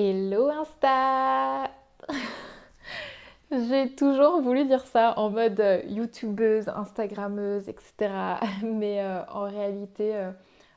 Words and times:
Hello 0.00 0.48
Insta 0.48 1.72
J'ai 3.50 3.96
toujours 3.96 4.40
voulu 4.40 4.64
dire 4.64 4.86
ça 4.86 5.18
en 5.18 5.28
mode 5.28 5.58
euh, 5.58 5.82
youtubeuse, 5.88 6.68
instagrammeuse, 6.68 7.68
etc. 7.68 8.36
Mais 8.62 9.02
euh, 9.02 9.24
en 9.26 9.48
réalité, 9.50 10.14
euh, 10.14 10.30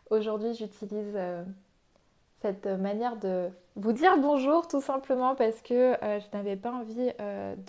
aujourd'hui, 0.10 0.55
j'utilise 0.55 1.15
cette 2.42 2.65
manière 2.65 3.15
de 3.18 3.49
vous 3.76 3.94
dire 3.94 4.18
bonjour 4.18 4.67
tout 4.67 4.81
simplement 4.81 5.35
parce 5.35 5.62
que 5.62 5.96
je 6.01 6.35
n'avais 6.35 6.56
pas 6.56 6.72
envie 6.72 7.12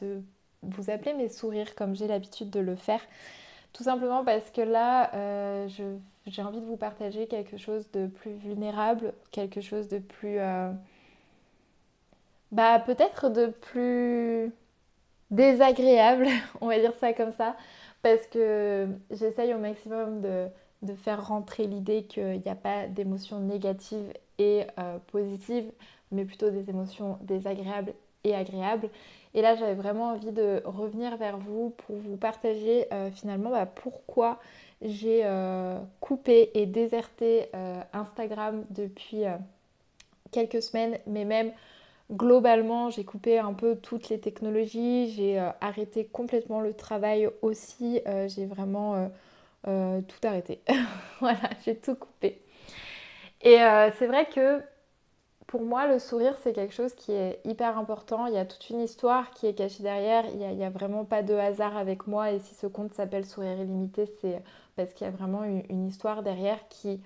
de 0.01 0.23
vous 0.63 0.89
appeler 0.89 1.13
mes 1.13 1.29
sourires 1.29 1.75
comme 1.75 1.95
j'ai 1.95 2.07
l'habitude 2.07 2.49
de 2.49 2.61
le 2.61 2.77
faire. 2.77 3.03
Tout 3.75 3.83
simplement 3.83 4.25
parce 4.25 4.51
que 4.51 4.63
là, 4.63 5.67
j'ai 5.69 6.43
envie 6.43 6.63
de 6.63 6.67
vous 6.67 6.79
partager 6.79 7.27
quelque 7.27 7.59
chose 7.59 7.91
de 7.91 8.07
plus 8.07 8.33
vulnérable, 8.37 9.13
quelque 9.33 9.61
chose 9.61 9.89
de 9.89 9.99
plus 9.99 10.39
bah 12.53 12.79
peut-être 12.79 13.31
de 13.31 13.47
plus 13.47 14.53
désagréable, 15.33 16.29
on 16.61 16.69
va 16.69 16.79
dire 16.79 16.95
ça 17.01 17.13
comme 17.13 17.33
ça, 17.33 17.57
parce 18.03 18.27
que 18.27 18.87
j'essaye 19.11 19.53
au 19.55 19.59
maximum 19.59 20.21
de, 20.21 20.49
faire 20.97 21.27
rentrer 21.27 21.67
l'idée 21.67 22.05
qu'il 22.05 22.43
n'y 22.45 22.51
a 22.51 22.55
pas 22.55 22.87
d'émotions 22.87 23.41
négatives 23.41 24.13
et 24.39 24.67
euh, 24.79 24.99
positives, 25.11 25.71
mais 26.11 26.25
plutôt 26.25 26.51
des 26.51 26.69
émotions 26.69 27.19
désagréables 27.23 27.95
et 28.25 28.35
agréables. 28.35 28.89
Et 29.35 29.41
là, 29.41 29.55
j'avais 29.55 29.75
vraiment 29.75 30.11
envie 30.11 30.33
de 30.33 30.61
revenir 30.65 31.17
vers 31.17 31.39
vous 31.39 31.71
pour 31.87 31.97
vous 31.97 32.17
partager 32.17 32.93
euh, 32.93 33.11
finalement 33.11 33.51
bah, 33.51 33.65
pourquoi 33.65 34.41
j'ai 34.83 35.23
euh, 35.25 35.79
coupé 36.01 36.51
et 36.55 36.67
déserté 36.67 37.49
Instagram 37.93 38.65
depuis 38.71 39.23
quelques 40.33 40.61
semaines, 40.61 40.99
mais 41.07 41.25
même 41.25 41.53
Globalement, 42.11 42.91
j'ai 42.91 43.05
coupé 43.05 43.39
un 43.39 43.55
peu 43.55 43.77
toutes 43.77 44.09
les 44.11 44.21
technologies, 44.21 45.11
j'ai 45.13 45.41
euh, 45.41 45.51
arrêté 45.61 46.05
complètement 46.05 46.61
le 46.61 46.75
travail 46.75 47.29
aussi, 47.41 48.01
euh, 48.07 48.29
j'ai 48.29 48.45
vraiment 48.45 49.11
euh, 49.67 50.01
tout 50.03 50.27
arrêté. 50.27 50.61
voilà, 51.21 51.49
j'ai 51.65 51.77
tout 51.77 51.95
coupé. 51.95 52.43
Et 53.43 53.57
c'est 53.99 54.07
vrai 54.07 54.27
que 54.27 54.61
pour 55.49 55.63
moi, 55.63 55.89
le 55.89 55.99
sourire, 55.99 56.37
c'est 56.43 56.53
quelque 56.53 56.75
chose 56.75 56.95
qui 56.95 57.13
est 57.13 57.41
hyper 57.45 57.77
important. 57.77 58.27
Il 58.27 58.35
y 58.35 58.39
a 58.39 58.45
toute 58.47 58.71
une 58.71 58.81
histoire 58.81 59.33
qui 59.33 59.47
est 59.47 59.55
cachée 59.55 59.83
derrière. 59.83 60.25
Il 60.27 60.39
n'y 60.39 60.65
a, 60.65 60.71
vraiment 60.71 61.05
pas 61.05 61.23
de 61.23 61.35
hasard 61.35 61.77
avec 61.77 62.07
moi. 62.07 62.31
Et 62.31 62.39
si 62.39 62.55
ce 62.55 62.69
compte 62.69 62.95
s'appelle 62.95 63.27
Sourire 63.27 63.59
illimité, 63.59 64.07
c'est 64.21 64.41
parce 64.77 64.93
qu'il 64.95 65.07
y 65.07 65.11
a 65.11 65.13
vraiment 65.13 65.43
une 65.43 65.89
histoire 65.89 66.23
derrière 66.23 66.69
qui 66.69 67.01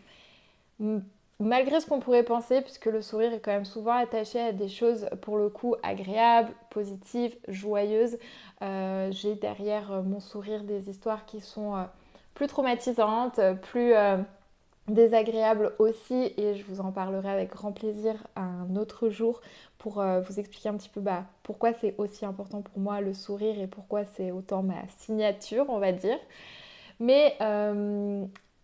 malgré 1.38 1.80
ce 1.80 1.86
qu'on 1.86 2.00
pourrait 2.00 2.22
penser, 2.22 2.62
puisque 2.62 2.86
le 2.86 3.02
sourire 3.02 3.32
est 3.32 3.40
quand 3.40 3.52
même 3.52 3.64
souvent 3.64 3.92
attaché 3.92 4.40
à 4.40 4.52
des 4.52 4.68
choses 4.68 5.08
pour 5.20 5.36
le 5.36 5.48
coup 5.48 5.74
agréables, 5.82 6.52
positives, 6.70 7.36
joyeuses, 7.48 8.18
euh, 8.62 9.10
j'ai 9.12 9.34
derrière 9.34 9.92
euh, 9.92 10.02
mon 10.02 10.20
sourire 10.20 10.64
des 10.64 10.88
histoires 10.88 11.26
qui 11.26 11.40
sont 11.40 11.76
euh, 11.76 11.82
plus 12.34 12.46
traumatisantes, 12.46 13.40
plus 13.62 13.94
désagréables 14.88 15.72
aussi, 15.78 16.34
et 16.36 16.54
je 16.54 16.64
vous 16.64 16.80
en 16.80 16.92
parlerai 16.92 17.30
avec 17.30 17.50
grand 17.50 17.72
plaisir 17.72 18.14
un 18.36 18.76
autre 18.76 19.08
jour 19.08 19.40
pour 19.78 20.02
vous 20.02 20.38
expliquer 20.38 20.68
un 20.68 20.76
petit 20.76 20.90
peu 20.90 21.00
bah, 21.00 21.24
pourquoi 21.42 21.72
c'est 21.72 21.94
aussi 21.96 22.26
important 22.26 22.60
pour 22.60 22.78
moi 22.78 23.00
le 23.00 23.14
sourire 23.14 23.58
et 23.58 23.66
pourquoi 23.66 24.04
c'est 24.04 24.32
autant 24.32 24.62
ma 24.62 24.86
signature, 24.98 25.64
on 25.70 25.78
va 25.78 25.92
dire. 25.92 26.18
Mais 27.00 27.38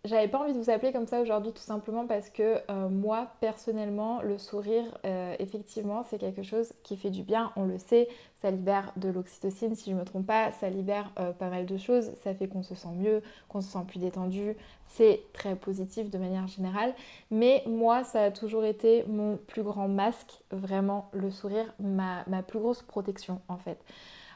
j'avais 0.05 0.27
pas 0.27 0.39
envie 0.39 0.51
de 0.51 0.57
vous 0.57 0.69
appeler 0.69 0.91
comme 0.91 1.07
ça 1.07 1.21
aujourd'hui 1.21 1.53
tout 1.53 1.61
simplement 1.61 2.05
parce 2.05 2.29
que 2.29 2.59
euh, 2.69 2.89
moi 2.89 3.29
personnellement 3.39 4.21
le 4.21 4.37
sourire 4.37 4.83
euh, 5.05 5.33
effectivement 5.39 6.03
c'est 6.03 6.17
quelque 6.17 6.43
chose 6.43 6.73
qui 6.83 6.97
fait 6.97 7.09
du 7.09 7.23
bien, 7.23 7.53
on 7.55 7.63
le 7.63 7.77
sait, 7.77 8.09
ça 8.41 8.51
libère 8.51 8.91
de 8.97 9.07
l'oxytocine 9.07 9.75
si 9.75 9.91
je 9.91 9.95
me 9.95 10.03
trompe 10.03 10.27
pas, 10.27 10.51
ça 10.51 10.69
libère 10.69 11.09
euh, 11.19 11.31
pas 11.31 11.47
mal 11.47 11.65
de 11.65 11.77
choses, 11.77 12.11
ça 12.21 12.35
fait 12.35 12.49
qu'on 12.49 12.63
se 12.63 12.75
sent 12.75 12.91
mieux, 12.97 13.21
qu'on 13.47 13.61
se 13.61 13.71
sent 13.71 13.85
plus 13.87 13.99
détendu, 13.99 14.57
c'est 14.87 15.21
très 15.31 15.55
positif 15.55 16.09
de 16.09 16.17
manière 16.17 16.47
générale, 16.47 16.93
mais 17.31 17.63
moi 17.65 18.03
ça 18.03 18.23
a 18.23 18.31
toujours 18.31 18.65
été 18.65 19.05
mon 19.07 19.37
plus 19.37 19.63
grand 19.63 19.87
masque, 19.87 20.43
vraiment 20.51 21.09
le 21.13 21.31
sourire, 21.31 21.73
ma, 21.79 22.25
ma 22.27 22.43
plus 22.43 22.59
grosse 22.59 22.81
protection 22.81 23.39
en 23.47 23.57
fait. 23.57 23.79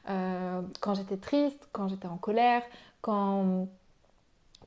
quand 0.06 0.94
j'étais 0.94 1.18
triste, 1.18 1.68
quand 1.74 1.90
j'étais 1.90 2.08
en 2.08 2.16
colère, 2.16 2.64
quand 3.02 3.68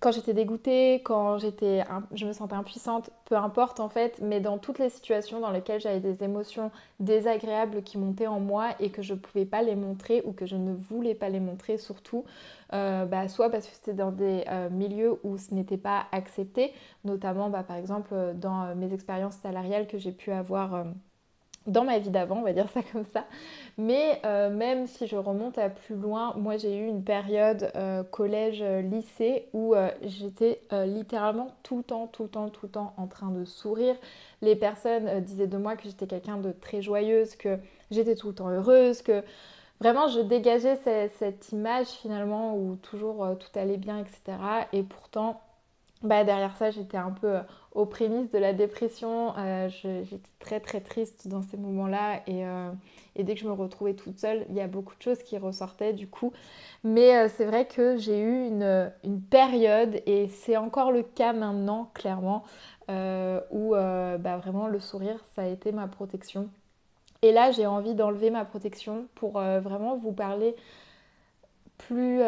quand 0.00 0.12
j'étais 0.12 0.32
dégoûtée, 0.32 1.02
quand 1.04 1.36
j'étais, 1.36 1.84
je 2.14 2.26
me 2.26 2.32
sentais 2.32 2.54
impuissante, 2.54 3.10
peu 3.26 3.36
importe 3.36 3.80
en 3.80 3.90
fait, 3.90 4.18
mais 4.22 4.40
dans 4.40 4.56
toutes 4.56 4.78
les 4.78 4.88
situations 4.88 5.40
dans 5.40 5.50
lesquelles 5.50 5.80
j'avais 5.80 6.00
des 6.00 6.24
émotions 6.24 6.70
désagréables 7.00 7.82
qui 7.82 7.98
montaient 7.98 8.26
en 8.26 8.40
moi 8.40 8.70
et 8.80 8.90
que 8.90 9.02
je 9.02 9.12
ne 9.12 9.18
pouvais 9.18 9.44
pas 9.44 9.62
les 9.62 9.76
montrer 9.76 10.22
ou 10.24 10.32
que 10.32 10.46
je 10.46 10.56
ne 10.56 10.72
voulais 10.72 11.14
pas 11.14 11.28
les 11.28 11.40
montrer 11.40 11.76
surtout, 11.76 12.24
euh, 12.72 13.04
bah, 13.04 13.28
soit 13.28 13.50
parce 13.50 13.66
que 13.66 13.74
c'était 13.74 13.92
dans 13.92 14.10
des 14.10 14.44
euh, 14.48 14.70
milieux 14.70 15.20
où 15.22 15.36
ce 15.36 15.54
n'était 15.54 15.76
pas 15.76 16.06
accepté, 16.12 16.72
notamment 17.04 17.50
bah, 17.50 17.62
par 17.62 17.76
exemple 17.76 18.14
dans 18.36 18.62
euh, 18.62 18.74
mes 18.74 18.94
expériences 18.94 19.36
salariales 19.36 19.86
que 19.86 19.98
j'ai 19.98 20.12
pu 20.12 20.32
avoir 20.32 20.86
dans 21.66 21.84
ma 21.84 21.98
vie 21.98 22.10
d'avant, 22.10 22.38
on 22.38 22.42
va 22.42 22.52
dire 22.52 22.68
ça 22.70 22.80
comme 22.92 23.04
ça. 23.12 23.24
Mais 23.76 24.20
euh, 24.24 24.50
même 24.50 24.86
si 24.86 25.06
je 25.06 25.16
remonte 25.16 25.58
à 25.58 25.68
plus 25.68 25.94
loin, 25.94 26.34
moi 26.36 26.56
j'ai 26.56 26.76
eu 26.76 26.86
une 26.86 27.04
période 27.04 27.70
euh, 27.76 28.02
collège-lycée 28.02 29.48
où 29.52 29.74
euh, 29.74 29.90
j'étais 30.02 30.60
littéralement 30.86 31.54
tout 31.62 31.78
le 31.78 31.82
temps, 31.82 32.06
tout 32.06 32.24
le 32.24 32.28
temps, 32.28 32.48
tout 32.48 32.66
le 32.66 32.72
temps 32.72 32.94
en 32.96 33.06
train 33.06 33.30
de 33.30 33.44
sourire. 33.44 33.94
Les 34.42 34.56
personnes 34.56 35.20
disaient 35.20 35.46
de 35.46 35.58
moi 35.58 35.76
que 35.76 35.84
j'étais 35.84 36.06
quelqu'un 36.06 36.38
de 36.38 36.52
très 36.52 36.82
joyeuse, 36.82 37.36
que 37.36 37.58
j'étais 37.90 38.14
tout 38.14 38.28
le 38.28 38.34
temps 38.34 38.48
heureuse, 38.48 39.02
que 39.02 39.22
vraiment 39.80 40.08
je 40.08 40.20
dégageais 40.20 40.76
cette 41.18 41.52
image 41.52 41.88
finalement 41.88 42.56
où 42.56 42.76
toujours 42.76 43.36
tout 43.38 43.58
allait 43.58 43.76
bien, 43.76 43.98
etc. 43.98 44.38
Et 44.72 44.82
pourtant, 44.82 45.40
bah, 46.02 46.24
derrière 46.24 46.56
ça, 46.56 46.70
j'étais 46.70 46.96
un 46.96 47.10
peu 47.10 47.36
euh, 47.36 47.42
aux 47.72 47.84
prémices 47.84 48.30
de 48.30 48.38
la 48.38 48.54
dépression. 48.54 49.34
Euh, 49.36 49.68
j'étais 49.68 50.18
très 50.38 50.58
très 50.58 50.80
triste 50.80 51.28
dans 51.28 51.42
ces 51.42 51.58
moments-là 51.58 52.22
euh, 52.28 52.72
et, 53.16 53.22
dès 53.22 53.34
que 53.34 53.40
je 53.40 53.46
me 53.46 53.52
retrouvais 53.52 53.92
toute 53.92 54.18
seule, 54.18 54.46
il 54.48 54.56
y 54.56 54.62
a 54.62 54.66
beaucoup 54.66 54.96
de 54.96 55.02
choses 55.02 55.22
qui 55.22 55.36
ressortaient 55.36 55.92
du 55.92 56.08
coup. 56.08 56.32
Mais 56.84 57.28
c'est 57.28 57.44
vrai 57.44 57.66
que 57.66 57.98
j'ai 57.98 58.18
eu 58.20 58.46
une, 58.46 58.90
période 59.30 60.00
et 60.06 60.28
c'est 60.28 60.56
encore 60.56 60.90
le 60.90 61.02
cas 61.02 61.34
maintenant 61.34 61.90
clairement 61.94 62.44
où 62.88 63.74
bah, 63.74 64.38
vraiment 64.38 64.66
le 64.66 64.80
sourire, 64.80 65.22
ça 65.34 65.42
a 65.42 65.46
été 65.46 65.70
ma 65.72 65.86
protection. 65.86 66.48
Et 67.22 67.32
là, 67.32 67.50
j'ai 67.52 67.66
envie 67.66 67.94
d'enlever 67.94 68.30
ma 68.30 68.44
protection 68.44 69.06
pour 69.14 69.32
vraiment 69.32 69.96
vous 69.96 70.12
parler 70.12 70.56
plus 71.78 72.22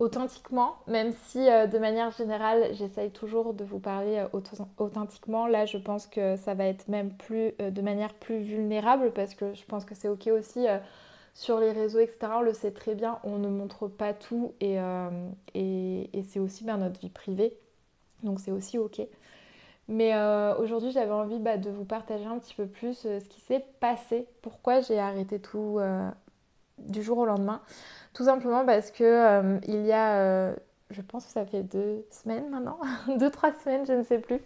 authentiquement, 0.00 0.76
même 0.86 1.12
si 1.26 1.38
euh, 1.38 1.66
de 1.66 1.78
manière 1.78 2.10
générale, 2.10 2.70
j'essaye 2.72 3.10
toujours 3.10 3.52
de 3.52 3.64
vous 3.64 3.78
parler 3.78 4.16
euh, 4.16 4.40
authentiquement. 4.78 5.46
Là, 5.46 5.66
je 5.66 5.76
pense 5.76 6.06
que 6.06 6.36
ça 6.36 6.54
va 6.54 6.64
être 6.64 6.88
même 6.88 7.12
plus 7.12 7.52
euh, 7.60 7.70
de 7.70 7.82
manière 7.82 8.14
plus 8.14 8.38
vulnérable 8.38 9.12
parce 9.12 9.34
que 9.34 9.52
je 9.52 9.64
pense 9.66 9.84
que 9.84 9.94
c'est 9.94 10.08
ok 10.08 10.28
aussi 10.28 10.66
sur 11.34 11.60
les 11.60 11.70
réseaux, 11.70 12.00
etc. 12.00 12.32
On 12.36 12.40
le 12.40 12.54
sait 12.54 12.72
très 12.72 12.94
bien, 12.94 13.18
on 13.24 13.38
ne 13.38 13.48
montre 13.48 13.88
pas 13.88 14.14
tout 14.14 14.54
et, 14.60 14.78
c'est 15.54 16.40
aussi 16.40 16.64
bien 16.64 16.78
notre 16.78 16.98
vie 17.00 17.10
privée. 17.10 17.56
Donc 18.22 18.40
c'est 18.40 18.50
aussi 18.50 18.78
ok. 18.78 19.02
Mais 19.88 20.14
aujourd'hui, 20.58 20.92
j'avais 20.92 21.12
envie 21.12 21.38
bah, 21.38 21.56
de 21.56 21.70
vous 21.70 21.84
partager 21.84 22.24
un 22.24 22.38
petit 22.38 22.54
peu 22.54 22.66
plus 22.66 22.94
ce 22.94 23.28
qui 23.28 23.40
s'est 23.40 23.64
passé, 23.80 24.26
pourquoi 24.40 24.80
j'ai 24.80 24.98
arrêté 24.98 25.40
tout 25.40 25.78
du 26.86 27.02
jour 27.02 27.18
au 27.18 27.26
lendemain. 27.26 27.60
Tout 28.12 28.24
simplement 28.24 28.64
parce 28.64 28.90
que 28.90 29.04
euh, 29.04 29.58
il 29.68 29.86
y 29.86 29.92
a, 29.92 30.16
euh, 30.16 30.54
je 30.90 31.00
pense 31.00 31.26
que 31.26 31.32
ça 31.32 31.46
fait 31.46 31.62
deux 31.62 32.04
semaines 32.10 32.48
maintenant, 32.50 32.78
deux, 33.18 33.30
trois 33.30 33.52
semaines, 33.54 33.86
je 33.86 33.92
ne 33.92 34.02
sais 34.02 34.18
plus. 34.18 34.40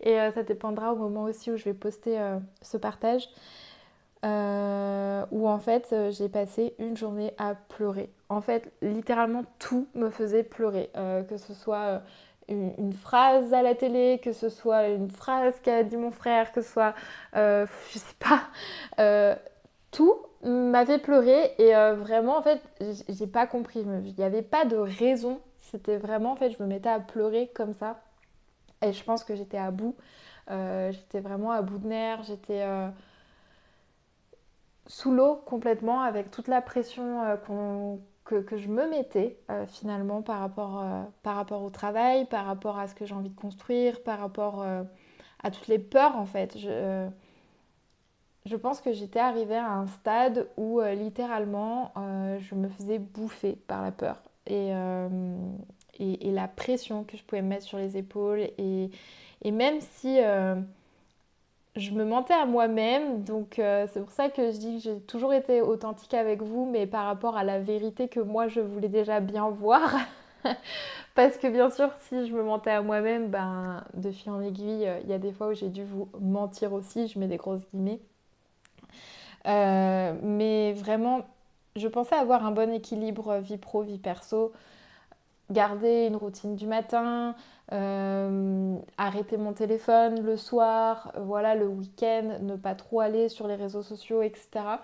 Et 0.00 0.20
euh, 0.20 0.32
ça 0.32 0.42
dépendra 0.42 0.92
au 0.92 0.96
moment 0.96 1.24
aussi 1.24 1.50
où 1.50 1.56
je 1.56 1.64
vais 1.64 1.74
poster 1.74 2.18
ce 2.62 2.76
partage. 2.76 3.28
où 4.22 5.48
en 5.48 5.58
fait 5.58 5.94
j'ai 6.10 6.28
passé 6.28 6.74
une 6.78 6.96
journée 6.96 7.34
à 7.38 7.54
pleurer. 7.54 8.10
En 8.30 8.40
fait, 8.40 8.72
littéralement 8.80 9.44
tout 9.58 9.86
me 9.94 10.08
faisait 10.08 10.42
pleurer. 10.42 10.90
que 11.28 11.36
ce 11.36 11.52
soit 11.52 12.00
une, 12.48 12.92
phrase 12.94 13.52
à 13.52 13.62
la 13.62 13.74
télé, 13.74 14.20
que 14.22 14.32
ce 14.32 14.48
soit 14.48 14.88
une 14.88 15.10
phrase 15.10 15.60
qu'a 15.62 15.82
dit 15.82 15.98
mon 15.98 16.10
frère, 16.10 16.52
que 16.52 16.62
ce 16.62 16.72
soit, 16.72 16.94
je 17.34 17.66
sais 17.92 18.16
pas, 18.18 18.48
tout 19.90 20.16
m'avait 20.44 20.98
pleuré 20.98 21.54
et 21.58 21.74
euh, 21.74 21.94
vraiment 21.94 22.38
en 22.38 22.42
fait 22.42 22.60
j'ai 23.08 23.26
pas 23.26 23.46
compris. 23.46 23.80
Il 23.80 24.14
n'y 24.14 24.24
avait 24.24 24.42
pas 24.42 24.64
de 24.64 24.76
raison. 24.76 25.40
C'était 25.58 25.96
vraiment 25.96 26.32
en 26.32 26.36
fait 26.36 26.50
je 26.50 26.62
me 26.62 26.68
mettais 26.68 26.88
à 26.88 27.00
pleurer 27.00 27.50
comme 27.54 27.74
ça. 27.74 28.00
Et 28.82 28.92
je 28.92 29.02
pense 29.02 29.24
que 29.24 29.34
j'étais 29.34 29.58
à 29.58 29.70
bout. 29.70 29.96
Euh, 30.50 30.92
j'étais 30.92 31.20
vraiment 31.20 31.52
à 31.52 31.62
bout 31.62 31.78
de 31.78 31.88
nerfs. 31.88 32.22
J'étais 32.24 32.62
euh, 32.62 32.88
sous 34.86 35.12
l'eau 35.12 35.36
complètement 35.46 36.02
avec 36.02 36.30
toute 36.30 36.48
la 36.48 36.60
pression 36.60 37.22
que, 38.24 38.56
je 38.56 38.68
me 38.68 38.86
mettais 38.88 39.38
finalement 39.66 40.20
par 40.20 40.40
rapport, 40.40 41.62
au 41.62 41.70
travail 41.70 42.26
par 42.26 42.44
rapport 42.44 42.78
à 42.78 42.86
ce 42.88 42.94
que 42.94 43.06
j'ai 43.06 43.14
envie 43.14 43.30
de 43.30 43.40
construire 43.40 44.02
par 44.02 44.18
rapport 44.18 44.62
à 45.42 45.50
toutes 45.50 45.68
les 45.68 45.78
peurs 45.78 46.16
en 46.16 46.26
fait 46.26 46.54
je 48.46 48.56
pense 48.56 48.80
que 48.80 48.92
j'étais 48.92 49.20
arrivée 49.20 49.56
à 49.56 49.72
un 49.72 49.86
stade 49.86 50.48
où 50.56 50.80
littéralement 50.82 51.92
je 52.40 52.54
me 52.54 52.68
faisais 52.68 52.98
bouffer 52.98 53.56
par 53.66 53.82
la 53.82 53.90
peur 53.90 54.22
et, 54.46 54.72
et, 55.98 56.30
la 56.30 56.48
pression 56.48 57.04
que 57.04 57.16
je 57.16 57.22
pouvais 57.22 57.42
mettre 57.42 57.64
sur 57.64 57.78
les 57.78 57.96
épaules. 57.96 58.40
Et, 58.58 58.90
et 59.42 59.50
même 59.50 59.80
si 59.80 60.18
je 61.76 61.90
me 61.92 62.04
mentais 62.04 62.34
à 62.34 62.44
moi-même, 62.44 63.24
donc 63.24 63.54
c'est 63.56 64.00
pour 64.00 64.12
ça 64.12 64.28
que 64.28 64.52
je 64.52 64.58
dis 64.58 64.76
que 64.76 64.82
j'ai 64.82 65.00
toujours 65.00 65.32
été 65.32 65.62
authentique 65.62 66.14
avec 66.14 66.42
vous, 66.42 66.66
mais 66.70 66.86
par 66.86 67.06
rapport 67.06 67.38
à 67.38 67.44
la 67.44 67.58
vérité 67.60 68.08
que 68.08 68.20
moi 68.20 68.48
je 68.48 68.60
voulais 68.60 68.88
déjà 68.88 69.20
bien 69.20 69.48
voir. 69.48 69.94
Parce 71.14 71.38
que 71.38 71.46
bien 71.46 71.70
sûr, 71.70 71.90
si 72.00 72.26
je 72.26 72.34
me 72.34 72.42
mentais 72.42 72.70
à 72.70 72.82
moi-même, 72.82 73.28
ben, 73.28 73.84
de 73.94 74.10
fil 74.10 74.32
en 74.32 74.42
aiguille, 74.42 74.90
il 75.04 75.08
y 75.08 75.12
a 75.12 75.18
des 75.18 75.32
fois 75.32 75.48
où 75.48 75.54
j'ai 75.54 75.68
dû 75.68 75.84
vous 75.84 76.08
mentir 76.20 76.72
aussi, 76.72 77.08
je 77.08 77.18
mets 77.18 77.28
des 77.28 77.36
grosses 77.36 77.64
guillemets. 77.72 78.00
Euh, 79.46 80.14
mais 80.22 80.72
vraiment, 80.72 81.22
je 81.76 81.88
pensais 81.88 82.14
avoir 82.14 82.44
un 82.46 82.50
bon 82.50 82.72
équilibre 82.72 83.38
vie 83.38 83.58
pro, 83.58 83.82
vie 83.82 83.98
perso, 83.98 84.52
garder 85.50 86.06
une 86.06 86.16
routine 86.16 86.56
du 86.56 86.66
matin, 86.66 87.34
euh, 87.72 88.76
arrêter 88.98 89.36
mon 89.36 89.52
téléphone 89.52 90.22
le 90.22 90.36
soir, 90.36 91.12
voilà, 91.18 91.54
le 91.54 91.66
week-end, 91.66 92.38
ne 92.42 92.56
pas 92.56 92.74
trop 92.74 93.00
aller 93.00 93.28
sur 93.28 93.46
les 93.46 93.56
réseaux 93.56 93.82
sociaux, 93.82 94.22
etc. 94.22 94.80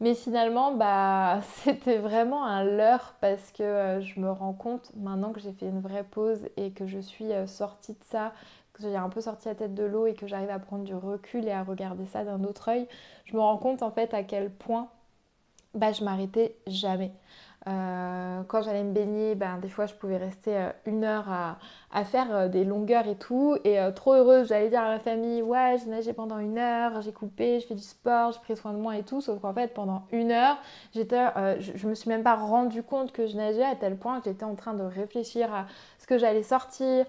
Mais 0.00 0.14
finalement, 0.14 0.72
bah, 0.72 1.40
c'était 1.64 1.98
vraiment 1.98 2.44
un 2.44 2.64
leurre 2.64 3.14
parce 3.20 3.50
que 3.52 3.62
euh, 3.62 4.00
je 4.00 4.20
me 4.20 4.30
rends 4.30 4.52
compte 4.52 4.90
maintenant 4.96 5.32
que 5.32 5.40
j'ai 5.40 5.52
fait 5.52 5.66
une 5.66 5.80
vraie 5.80 6.04
pause 6.04 6.48
et 6.56 6.70
que 6.70 6.86
je 6.86 6.98
suis 6.98 7.32
euh, 7.32 7.46
sortie 7.46 7.92
de 7.92 8.04
ça, 8.10 8.32
j'ai 8.80 8.96
un 8.96 9.08
peu 9.08 9.20
sorti 9.20 9.48
la 9.48 9.54
tête 9.54 9.74
de 9.74 9.84
l'eau 9.84 10.06
et 10.06 10.14
que 10.14 10.26
j'arrive 10.26 10.50
à 10.50 10.58
prendre 10.58 10.84
du 10.84 10.94
recul 10.94 11.46
et 11.46 11.52
à 11.52 11.62
regarder 11.62 12.06
ça 12.06 12.24
d'un 12.24 12.44
autre 12.44 12.68
œil, 12.68 12.88
je 13.24 13.34
me 13.34 13.40
rends 13.40 13.58
compte 13.58 13.82
en 13.82 13.90
fait 13.90 14.14
à 14.14 14.22
quel 14.22 14.50
point 14.50 14.88
bah, 15.74 15.92
je 15.92 16.04
m'arrêtais 16.04 16.56
jamais. 16.66 17.12
Euh, 17.68 18.42
quand 18.46 18.62
j'allais 18.62 18.84
me 18.84 18.92
baigner, 18.92 19.34
ben, 19.34 19.58
des 19.58 19.68
fois 19.68 19.86
je 19.86 19.94
pouvais 19.94 20.16
rester 20.16 20.56
euh, 20.56 20.70
une 20.86 21.04
heure 21.04 21.26
à, 21.28 22.04
faire 22.04 22.34
euh, 22.34 22.48
des 22.48 22.64
longueurs 22.64 23.06
et 23.06 23.16
tout. 23.16 23.56
Et 23.64 23.78
trop 23.94 24.14
heureuse, 24.14 24.48
j'allais 24.48 24.70
dire 24.70 24.80
à 24.80 24.88
ma 24.88 25.00
famille 25.00 25.42
Ouais, 25.42 25.76
j'ai 25.82 25.90
nagé 25.90 26.12
pendant 26.12 26.38
une 26.38 26.58
heure, 26.58 27.02
j'ai 27.02 27.12
coupé, 27.12 27.60
je 27.60 27.66
fais 27.66 27.74
du 27.74 27.82
sport, 27.82 28.32
j'ai 28.32 28.40
pris 28.40 28.56
soin 28.56 28.72
de 28.72 28.78
moi 28.78 28.96
et 28.96 29.02
tout. 29.02 29.20
Sauf 29.20 29.40
qu'en 29.40 29.52
fait, 29.52 29.74
pendant 29.74 30.04
une 30.12 30.30
heure, 30.30 30.56
j'étais, 30.94 31.26
je, 31.58 31.72
je, 31.74 31.88
me 31.88 31.94
suis 31.94 32.08
même 32.08 32.22
pas 32.22 32.36
rendu 32.36 32.82
compte 32.82 33.12
que 33.12 33.26
je 33.26 33.36
nageais 33.36 33.64
à 33.64 33.74
tel 33.74 33.96
point 33.96 34.20
que 34.20 34.30
j'étais 34.30 34.44
en 34.44 34.54
train 34.54 34.74
de 34.74 34.84
réfléchir 34.84 35.52
à 35.52 35.66
ce 35.98 36.06
que 36.06 36.16
j'allais 36.16 36.42
sortir, 36.42 37.04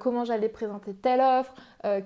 comment 0.00 0.24
j'allais 0.24 0.48
présenter 0.48 0.94
telle 0.94 1.20
offre, 1.20 1.54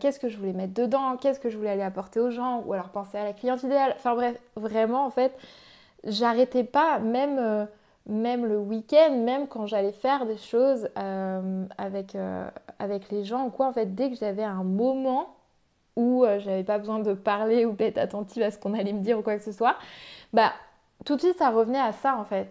qu'est-ce 0.01 0.19
que 0.19 0.29
je 0.29 0.37
voulais 0.37 0.53
mettre 0.53 0.75
dedans, 0.75 1.17
qu'est-ce 1.17 1.41
que 1.41 1.49
je 1.49 1.57
voulais 1.57 1.71
aller 1.71 1.83
apporter 1.83 2.21
aux 2.21 2.31
gens, 2.31 2.63
ou 2.67 2.73
alors 2.73 2.91
penser 2.91 3.19
à 3.19 3.25
la 3.25 3.33
cliente 3.33 3.63
idéale. 3.63 3.95
Enfin 3.97 4.15
bref, 4.15 4.37
vraiment 4.57 5.07
en 5.07 5.11
fait 5.11 5.33
j'arrêtais 6.05 6.65
pas, 6.65 6.99
même, 6.99 7.39
euh, 7.39 7.67
même 8.07 8.47
le 8.47 8.59
week-end, 8.59 9.17
même 9.17 9.47
quand 9.49 9.67
j'allais 9.67 9.93
faire 9.93 10.27
des 10.27 10.39
choses 10.39 10.89
euh, 10.99 11.65
avec, 11.79 12.15
euh, 12.15 12.49
avec 12.79 13.11
les 13.11 13.25
gens 13.25 13.47
ou 13.47 13.51
quoi, 13.51 13.67
en 13.67 13.73
fait, 13.73 13.95
dès 13.95 14.11
que 14.11 14.17
j'avais 14.17 14.45
un 14.45 14.65
moment 14.65 15.37
où 15.97 16.25
j'avais 16.39 16.65
pas 16.65 16.79
besoin 16.79 17.01
de 17.01 17.13
parler 17.13 17.67
ou 17.67 17.73
d'être 17.73 17.99
attentive 17.99 18.43
à 18.43 18.51
ce 18.51 18.59
qu'on 18.59 18.75
allait 18.75 18.93
me 18.93 19.01
dire 19.01 19.19
ou 19.19 19.23
quoi 19.23 19.37
que 19.37 19.43
ce 19.43 19.53
soit, 19.53 19.77
bah 20.33 20.53
tout 21.05 21.17
de 21.17 21.21
suite 21.21 21.37
ça 21.37 21.51
revenait 21.51 21.81
à 21.81 21.93
ça 21.93 22.17
en 22.17 22.25
fait. 22.25 22.49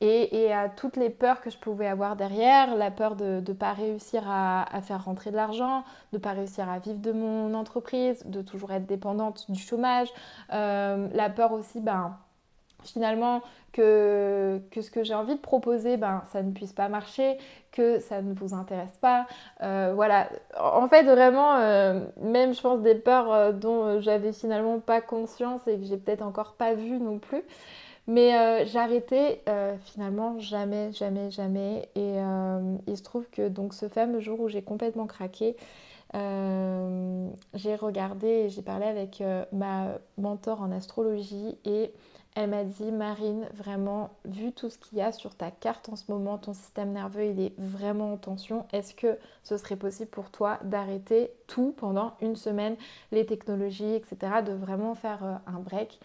Et, 0.00 0.44
et, 0.44 0.52
à 0.52 0.68
toutes 0.68 0.96
les 0.96 1.08
peurs 1.08 1.40
que 1.40 1.50
je 1.50 1.56
pouvais 1.56 1.86
avoir 1.86 2.14
derrière, 2.14 2.76
la 2.76 2.90
peur 2.90 3.16
de 3.16 3.42
ne 3.46 3.52
pas 3.54 3.72
réussir 3.72 4.22
à, 4.28 4.62
à, 4.76 4.82
faire 4.82 5.04
rentrer 5.04 5.30
de 5.30 5.36
l'argent, 5.36 5.80
de 6.12 6.18
ne 6.18 6.22
pas 6.22 6.32
réussir 6.32 6.68
à 6.68 6.78
vivre 6.78 6.98
de 6.98 7.12
mon 7.12 7.54
entreprise, 7.54 8.22
de 8.26 8.42
toujours 8.42 8.72
être 8.72 8.86
dépendante 8.86 9.50
du 9.50 9.60
chômage, 9.60 10.08
la 10.50 11.30
peur 11.34 11.52
aussi, 11.52 11.80
ben, 11.80 12.14
finalement 12.84 13.42
que, 13.72 14.60
que 14.70 14.80
ce 14.80 14.90
que 14.90 15.02
j'ai 15.02 15.14
envie 15.14 15.34
de 15.34 15.40
proposer, 15.40 15.96
ben, 15.96 16.22
ça 16.32 16.42
ne 16.42 16.52
puisse 16.52 16.72
pas 16.72 16.88
marcher, 16.88 17.38
que 17.74 17.98
ça 17.98 18.22
ne 18.22 18.32
vous 18.32 18.54
intéresse 18.54 18.96
pas. 19.00 19.26
Euh, 19.62 19.92
voilà, 19.94 20.28
en 20.58 20.88
fait 20.88 21.02
vraiment, 21.02 21.56
euh, 21.56 22.00
même 22.20 22.54
je 22.54 22.60
pense 22.60 22.80
des 22.82 22.94
peurs 22.94 23.32
euh, 23.32 23.52
dont 23.52 24.00
j'avais 24.00 24.32
finalement 24.32 24.78
pas 24.78 25.00
conscience 25.00 25.66
et 25.66 25.76
que 25.76 25.84
j'ai 25.84 25.96
peut-être 25.96 26.22
encore 26.22 26.54
pas 26.54 26.74
vu 26.74 26.98
non 26.98 27.18
plus. 27.18 27.42
Mais 28.06 28.66
j'arrêtais 28.66 29.42
finalement 29.86 30.38
jamais, 30.38 30.92
jamais, 30.92 31.30
jamais. 31.30 31.88
Et 31.94 32.18
il 32.86 32.96
se 32.98 33.02
trouve 33.02 33.24
que 33.30 33.48
donc 33.48 33.72
ce 33.72 33.88
fameux 33.88 34.20
jour 34.20 34.40
où 34.40 34.48
j'ai 34.50 34.60
complètement 34.60 35.06
craqué, 35.06 35.56
j'ai 36.12 37.76
regardé 37.76 38.26
et 38.26 38.48
j'ai 38.50 38.60
parlé 38.60 38.84
avec 38.84 39.22
ma 39.52 39.86
mentor 40.18 40.60
en 40.60 40.70
astrologie 40.70 41.56
et 41.64 41.92
elle 42.34 42.50
m'a 42.50 42.64
dit, 42.64 42.90
Marine, 42.90 43.46
vraiment, 43.54 44.10
vu 44.24 44.50
tout 44.50 44.68
ce 44.68 44.76
qu'il 44.76 44.98
y 44.98 45.00
a 45.00 45.12
sur 45.12 45.36
ta 45.36 45.52
carte 45.52 45.88
en 45.88 45.94
ce 45.94 46.10
moment, 46.10 46.36
ton 46.36 46.52
système 46.52 46.92
nerveux, 46.92 47.26
il 47.26 47.40
est 47.40 47.52
vraiment 47.58 48.12
en 48.12 48.16
tension. 48.16 48.66
Est-ce 48.72 48.92
que 48.94 49.18
ce 49.44 49.56
serait 49.56 49.76
possible 49.76 50.10
pour 50.10 50.30
toi 50.32 50.58
d'arrêter 50.64 51.30
tout 51.46 51.72
pendant 51.76 52.14
une 52.20 52.34
semaine, 52.34 52.76
les 53.12 53.24
technologies, 53.24 53.94
etc., 53.94 54.42
de 54.44 54.52
vraiment 54.52 54.96
faire 54.96 55.24
euh, 55.24 55.34
un 55.46 55.60
break? 55.60 56.00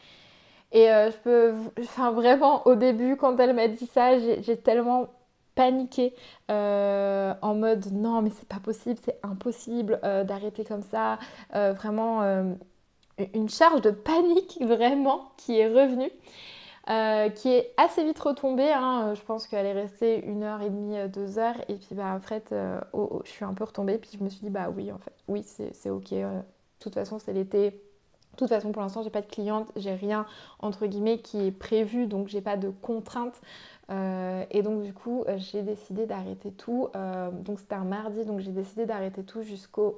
Et 0.71 0.91
euh, 0.91 1.09
je 1.09 1.17
peux, 1.17 1.53
enfin 1.81 2.11
vraiment, 2.11 2.65
au 2.67 2.75
début, 2.75 3.15
quand 3.17 3.39
elle 3.39 3.55
m'a 3.55 3.67
dit 3.67 3.87
ça, 3.87 4.19
j'ai 4.19 4.57
tellement 4.57 5.07
paniqué 5.55 6.13
euh, 6.51 7.33
en 7.41 7.55
mode 7.55 7.91
non 7.91 8.21
mais 8.21 8.29
c'est 8.29 8.47
pas 8.47 8.59
possible, 8.59 8.99
c'est 9.03 9.19
impossible 9.23 9.99
d'arrêter 10.25 10.63
comme 10.63 10.83
ça. 10.83 11.17
vraiment 11.51 12.21
une 13.33 13.49
charge 13.49 13.81
de 13.81 13.91
panique 13.91 14.57
vraiment 14.61 15.31
qui 15.37 15.57
est 15.59 15.67
revenue. 15.67 16.11
Euh, 16.89 17.29
qui 17.29 17.49
est 17.49 17.71
assez 17.77 18.03
vite 18.03 18.17
retombée. 18.17 18.71
Hein. 18.71 19.13
Je 19.13 19.21
pense 19.21 19.45
qu'elle 19.45 19.67
est 19.67 19.73
restée 19.73 20.25
une 20.25 20.41
heure 20.41 20.61
et 20.63 20.71
demie, 20.71 20.97
euh, 20.97 21.07
deux 21.07 21.37
heures. 21.37 21.57
Et 21.67 21.75
puis, 21.75 21.93
bah, 21.93 22.15
en 22.15 22.19
fait, 22.19 22.51
euh, 22.51 22.79
je 23.25 23.29
suis 23.29 23.45
un 23.45 23.53
peu 23.53 23.63
retombée. 23.63 23.99
Puis, 23.99 24.11
je 24.17 24.23
me 24.23 24.29
suis 24.29 24.41
dit, 24.41 24.49
bah 24.49 24.71
oui, 24.75 24.91
en 24.91 24.97
fait, 24.97 25.13
oui, 25.27 25.43
c'est 25.43 25.89
ok. 25.91 26.09
de 26.09 26.41
toute 26.79 26.95
façon, 26.95 27.19
c'est 27.19 27.33
l'été. 27.33 27.69
De 27.69 28.37
toute 28.37 28.49
façon, 28.49 28.71
pour 28.71 28.81
l'instant, 28.81 29.03
j'ai 29.03 29.11
pas 29.11 29.21
de 29.21 29.27
cliente. 29.27 29.71
J'ai 29.75 29.93
rien, 29.93 30.25
entre 30.59 30.87
guillemets, 30.87 31.19
qui 31.19 31.45
est 31.45 31.51
prévu. 31.51 32.07
Donc, 32.07 32.27
j'ai 32.27 32.41
pas 32.41 32.57
de 32.57 32.69
contraintes. 32.69 33.39
et 33.91 34.61
donc, 34.63 34.81
du 34.81 34.93
coup, 34.93 35.25
j'ai 35.37 35.61
décidé 35.61 36.07
d'arrêter 36.07 36.51
tout. 36.51 36.89
donc, 37.33 37.59
c'était 37.59 37.75
un 37.75 37.83
mardi. 37.83 38.25
Donc, 38.25 38.39
j'ai 38.39 38.51
décidé 38.51 38.87
d'arrêter 38.87 39.23
tout 39.23 39.43
jusqu'au 39.43 39.97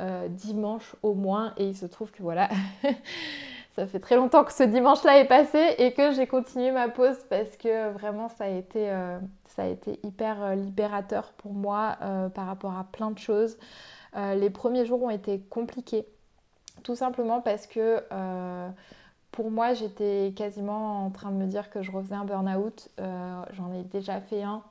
euh, 0.00 0.26
dimanche 0.28 0.96
au 1.02 1.14
moins. 1.14 1.52
Et 1.58 1.68
il 1.68 1.76
se 1.76 1.84
trouve 1.84 2.10
que 2.10 2.22
voilà, 2.22 2.48
ça 3.76 3.86
fait 3.86 4.00
très 4.00 4.16
longtemps 4.16 4.42
que 4.42 4.52
ce 4.52 4.62
dimanche-là 4.62 5.18
est 5.18 5.28
passé 5.28 5.74
et 5.78 5.92
que 5.92 6.12
j'ai 6.12 6.26
continué 6.26 6.70
ma 6.72 6.88
pause 6.88 7.18
parce 7.28 7.56
que 7.58 7.90
vraiment 7.92 8.28
ça 8.30 8.44
a 8.44 8.48
été, 8.48 8.90
euh, 8.90 9.18
ça 9.44 9.64
a 9.64 9.66
été 9.66 10.00
hyper 10.02 10.42
euh, 10.42 10.54
libérateur 10.54 11.32
pour 11.36 11.52
moi 11.52 11.98
par 12.34 12.46
rapport 12.46 12.76
à 12.76 12.84
plein 12.84 13.10
de 13.10 13.18
choses. 13.18 13.58
les 14.16 14.50
premiers 14.50 14.86
jours 14.86 15.02
ont 15.02 15.10
été 15.10 15.40
compliqués, 15.50 16.06
tout 16.82 16.96
simplement 16.96 17.40
parce 17.40 17.66
que 17.66 18.02
pour 19.30 19.50
moi 19.50 19.74
j'étais 19.74 20.32
quasiment 20.36 21.04
en 21.04 21.10
train 21.10 21.30
de 21.30 21.36
me 21.36 21.46
dire 21.46 21.70
que 21.70 21.82
je 21.82 21.92
refaisais 21.92 22.14
un 22.14 22.24
burn-out. 22.24 22.88
J'en 23.52 23.72
ai 23.72 23.82
déjà 23.84 24.20
fait 24.20 24.42
un 24.42 24.62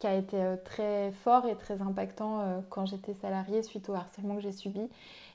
qui 0.00 0.06
a 0.06 0.14
été 0.14 0.42
euh, 0.42 0.56
très 0.64 1.12
fort 1.12 1.46
et 1.46 1.54
très 1.54 1.80
impactant 1.82 2.40
euh, 2.40 2.60
quand 2.70 2.86
j'étais 2.86 3.12
salariée 3.14 3.62
suite 3.62 3.88
au 3.90 3.94
harcèlement 3.94 4.36
que 4.36 4.40
j'ai 4.40 4.50
subi. 4.50 4.88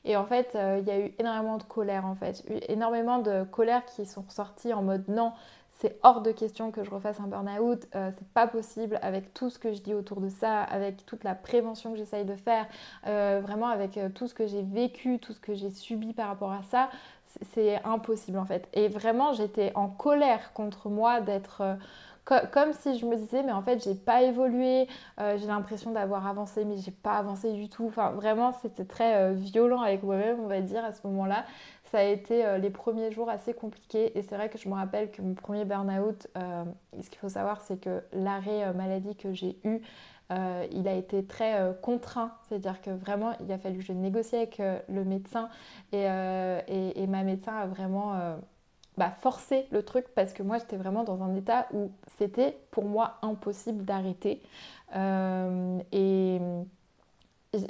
Et 0.04 0.18
en 0.18 0.26
fait, 0.26 0.56
euh, 0.56 0.80
il 0.82 0.88
y 0.88 0.92
a 0.92 1.00
eu 1.00 1.14
énormément 1.20 1.58
de 1.58 1.64
colère 1.64 2.06
en 2.06 2.16
fait, 2.16 2.44
énormément 2.68 3.20
de 3.20 3.44
colère 3.44 3.86
qui 3.86 4.06
sont 4.06 4.24
ressorties 4.24 4.74
en 4.74 4.82
mode 4.82 5.08
non, 5.08 5.34
c'est 5.72 6.00
hors 6.04 6.22
de 6.22 6.32
question 6.32 6.72
que 6.72 6.84
je 6.84 6.90
refasse 6.90 7.20
un 7.20 7.28
burn-out, 7.28 7.86
c'est 7.92 8.28
pas 8.34 8.48
possible 8.48 8.98
avec 9.02 9.34
tout 9.34 9.50
ce 9.50 9.60
que 9.60 9.74
je 9.74 9.82
dis 9.82 9.94
autour 9.94 10.22
de 10.22 10.30
ça, 10.30 10.62
avec 10.62 11.06
toute 11.06 11.26
la 11.26 11.36
prévention 11.36 11.92
que 11.92 11.98
j'essaye 11.98 12.24
de 12.24 12.36
faire, 12.36 12.66
vraiment 13.04 13.68
avec 13.68 14.00
tout 14.14 14.30
ce 14.30 14.34
que 14.34 14.48
j'ai 14.48 14.62
vécu, 14.62 15.20
tout 15.20 15.34
ce 15.34 15.42
que 15.42 15.54
j'ai 15.54 15.72
subi 15.72 16.14
par 16.14 16.30
rapport 16.30 16.54
à 16.54 16.64
ça, 16.64 16.90
c'est 17.54 17.84
impossible 17.84 18.38
en 18.38 18.46
fait. 18.46 18.70
Et 18.72 18.88
vraiment, 18.88 19.34
j'étais 19.34 19.74
en 19.76 19.90
colère 19.90 20.54
contre 20.54 20.88
moi 20.88 21.20
d'être 21.20 21.62
comme 22.26 22.74
si 22.74 22.98
je 22.98 23.06
me 23.06 23.16
disais 23.16 23.44
mais 23.44 23.52
en 23.52 23.62
fait 23.62 23.84
j'ai 23.84 23.94
pas 23.94 24.24
évolué, 24.24 24.88
euh, 25.20 25.38
j'ai 25.38 25.46
l'impression 25.46 25.92
d'avoir 25.92 26.26
avancé 26.26 26.66
mais 26.66 26.78
j'ai 26.78 26.92
pas 26.92 27.18
avancé 27.18 27.54
du 27.54 27.70
tout. 27.70 27.86
Enfin 27.88 28.12
vraiment 28.12 28.52
c'était 28.52 28.86
très 28.86 29.16
euh, 29.16 29.34
violent 29.34 29.82
avec 29.82 30.04
moi-même 30.04 30.40
on 30.40 30.48
va 30.48 30.62
dire 30.62 30.84
à 30.84 30.92
ce 30.92 31.06
moment-là. 31.08 31.46
Ça 31.92 32.00
a 32.00 32.04
été 32.04 32.44
euh, 32.44 32.58
les 32.58 32.72
premiers 32.72 33.12
jours 33.12 33.30
assez 33.30 33.54
compliqués 33.54 34.18
et 34.18 34.24
c'est 34.24 34.36
vrai 34.36 34.50
que 34.50 34.58
je 34.58 34.68
me 34.68 34.74
rappelle 34.74 35.12
que 35.12 35.22
mon 35.22 35.36
premier 35.36 35.66
burn-out, 35.66 36.28
ce 36.36 37.10
qu'il 37.10 37.20
faut 37.20 37.30
savoir 37.30 37.62
c'est 37.62 37.80
que 37.80 38.02
l'arrêt 38.12 38.74
maladie 38.74 39.16
que 39.16 39.32
j'ai 39.32 39.58
eu, 39.64 39.82
il 40.32 40.88
a 40.88 40.94
été 40.96 41.24
très 41.24 41.76
contraint, 41.84 42.32
c'est-à-dire 42.50 42.82
que 42.82 42.90
vraiment 42.90 43.34
il 43.40 43.52
a 43.52 43.60
fallu 43.60 43.78
que 43.78 43.84
je 43.84 43.94
négocie 43.94 44.36
avec 44.36 44.60
le 44.60 45.04
médecin 45.06 45.50
et, 45.94 46.06
et, 46.68 47.08
ma 47.08 47.24
médecin 47.24 47.54
a 47.56 47.68
vraiment 47.68 48.14
bah, 48.98 49.12
forcer 49.22 49.68
le 49.72 49.84
truc 49.84 50.06
parce 50.16 50.34
que 50.34 50.44
moi 50.44 50.58
j'étais 50.58 50.78
vraiment 50.78 51.04
dans 51.04 51.24
un 51.24 51.36
état 51.36 51.68
où 51.74 51.92
c'était 52.18 52.58
pour 52.72 52.86
moi 52.86 53.18
impossible 53.22 53.84
d'arrêter. 53.84 54.42
Euh, 54.96 55.80
et 55.92 56.40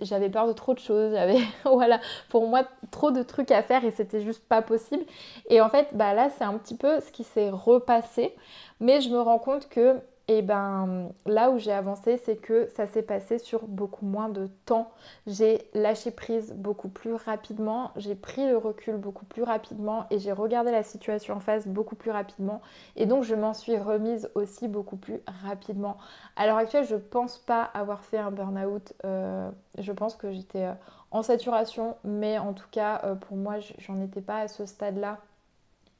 j'avais 0.01 0.29
peur 0.29 0.47
de 0.47 0.53
trop 0.53 0.73
de 0.73 0.79
choses, 0.79 1.13
j'avais 1.13 1.39
voilà, 1.63 1.99
pour 2.29 2.47
moi 2.47 2.63
trop 2.91 3.11
de 3.11 3.23
trucs 3.23 3.51
à 3.51 3.63
faire 3.63 3.85
et 3.85 3.91
c'était 3.91 4.21
juste 4.21 4.43
pas 4.47 4.61
possible. 4.61 5.03
Et 5.49 5.61
en 5.61 5.69
fait, 5.69 5.89
bah 5.93 6.13
là, 6.13 6.29
c'est 6.29 6.43
un 6.43 6.57
petit 6.57 6.75
peu 6.75 6.99
ce 6.99 7.11
qui 7.11 7.23
s'est 7.23 7.49
repassé, 7.49 8.35
mais 8.79 9.01
je 9.01 9.09
me 9.09 9.19
rends 9.19 9.39
compte 9.39 9.69
que 9.69 9.99
et 10.27 10.41
ben 10.41 11.11
là 11.27 11.51
où 11.51 11.59
j'ai 11.59 11.71
avancé, 11.71 12.17
c'est 12.17 12.35
que 12.35 12.67
ça 12.75 12.87
s'est 12.87 13.03
passé 13.03 13.37
sur 13.37 13.67
beaucoup 13.67 14.05
moins 14.05 14.27
de 14.29 14.47
temps. 14.65 14.91
J'ai 15.27 15.69
lâché 15.75 16.09
prise 16.09 16.53
beaucoup 16.53 16.89
plus 16.89 17.13
rapidement, 17.13 17.91
j'ai 17.95 18.15
pris 18.15 18.47
le 18.47 18.57
recul 18.57 18.95
beaucoup 18.97 19.25
plus 19.25 19.43
rapidement 19.43 20.07
et 20.09 20.17
j'ai 20.17 20.31
regardé 20.31 20.71
la 20.71 20.81
situation 20.81 21.35
en 21.35 21.39
face 21.39 21.67
beaucoup 21.67 21.95
plus 21.95 22.09
rapidement. 22.09 22.61
Et 22.95 23.05
donc 23.05 23.23
je 23.23 23.35
m'en 23.35 23.53
suis 23.53 23.77
remise 23.77 24.29
aussi 24.33 24.67
beaucoup 24.67 24.97
plus 24.97 25.19
rapidement. 25.43 25.97
À 26.35 26.47
l'heure 26.47 26.57
actuelle, 26.57 26.85
je 26.85 26.95
pense 26.95 27.37
pas 27.37 27.61
avoir 27.61 28.03
fait 28.03 28.17
un 28.17 28.31
burn-out. 28.31 28.93
Euh, 29.05 29.49
je 29.77 29.91
pense 29.91 30.15
que 30.15 30.31
j'étais 30.31 30.65
euh, 30.65 30.73
en 31.11 31.21
saturation, 31.21 31.97
mais 32.03 32.39
en 32.39 32.53
tout 32.53 32.67
cas, 32.71 33.01
euh, 33.03 33.15
pour 33.15 33.37
moi, 33.37 33.57
j'en 33.77 34.01
étais 34.01 34.21
pas 34.21 34.39
à 34.39 34.47
ce 34.47 34.65
stade-là. 34.65 35.19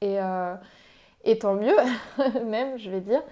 Et, 0.02 0.18
et 1.24 1.40
tant 1.40 1.56
mieux, 1.56 1.76
même, 2.46 2.78
je 2.78 2.92
vais 2.92 3.02
dire. 3.02 3.24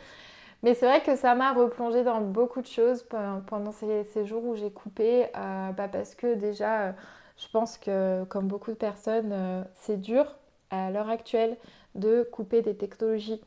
Mais 0.63 0.75
c'est 0.75 0.85
vrai 0.85 1.03
que 1.03 1.17
ça 1.17 1.35
m'a 1.35 1.51
replongé 1.51 2.05
dans 2.05 2.21
beaucoup 2.21 2.61
de 2.61 2.67
choses 2.67 3.05
pendant 3.47 3.73
ces, 3.73 4.25
jours 4.25 4.45
où 4.45 4.55
j'ai 4.55 4.71
coupé, 4.71 5.25
euh, 5.35 5.71
bah, 5.73 5.89
parce 5.89 6.15
que 6.15 6.35
déjà, 6.35 6.83
euh, 6.83 6.91
je 7.37 7.47
pense 7.51 7.77
que 7.77 8.23
comme 8.29 8.47
beaucoup 8.47 8.71
de 8.71 8.77
personnes, 8.77 9.31
euh, 9.33 9.63
c'est 9.73 9.99
dur 9.99 10.25
à 10.69 10.89
l'heure 10.89 11.09
actuelle 11.09 11.57
de 11.95 12.23
couper 12.31 12.61
des 12.61 12.75
technologies, 12.75 13.41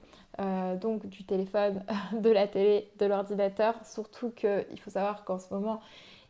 donc 0.80 1.06
du 1.06 1.25
téléphone, 1.25 1.82
de 2.12 2.30
la 2.30 2.46
télé, 2.46 2.90
de 2.99 3.06
l'ordinateur, 3.06 3.75
surtout 3.85 4.30
qu'il 4.30 4.78
faut 4.85 4.90
savoir 4.90 5.25
qu'en 5.25 5.38
ce 5.38 5.52
moment, 5.52 5.80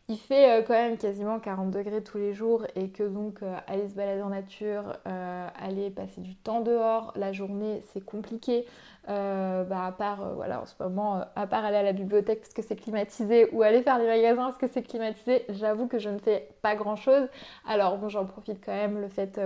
il 0.07 0.17
fait 0.17 0.63
quand 0.65 0.73
même 0.73 0.97
quasiment 0.97 1.39
40 1.39 1.69
degrés 1.69 2.01
tous 2.01 2.17
les 2.17 2.33
jours 2.33 2.65
et 2.75 2.89
que 2.89 3.03
donc 3.03 3.41
aller 3.67 3.89
se 3.89 3.93
balader 3.93 4.21
en 4.21 4.29
nature, 4.29 4.95
aller 5.03 5.91
passer 5.91 6.21
du 6.21 6.35
temps 6.35 6.61
dehors, 6.61 7.11
la 7.17 7.33
journée, 7.33 7.83
c'est 7.91 8.03
compliqué. 8.03 8.65
Euh, 9.09 9.63
bah, 9.63 9.85
à 9.85 9.91
part, 9.93 10.21
euh, 10.21 10.33
voilà, 10.33 10.61
en 10.61 10.65
ce 10.65 10.73
moment, 10.81 11.17
euh, 11.17 11.21
à 11.35 11.47
part 11.47 11.63
aller 11.63 11.77
à 11.77 11.83
la 11.83 11.93
bibliothèque 11.93 12.41
parce 12.41 12.53
que 12.53 12.61
c'est 12.61 12.75
climatisé 12.75 13.49
ou 13.53 13.61
aller 13.63 13.81
faire 13.81 13.99
des 13.99 14.05
magasins 14.05 14.43
parce 14.43 14.57
que 14.57 14.67
c'est 14.67 14.83
climatisé, 14.83 15.45
j'avoue 15.49 15.87
que 15.87 15.97
je 15.97 16.09
ne 16.09 16.17
fais 16.17 16.49
pas 16.61 16.75
grand 16.75 16.97
chose. 16.97 17.29
Alors 17.65 17.97
bon, 17.97 18.09
j'en 18.09 18.25
profite 18.25 18.63
quand 18.63 18.73
même 18.73 18.99
le 18.99 19.07
fait 19.07 19.39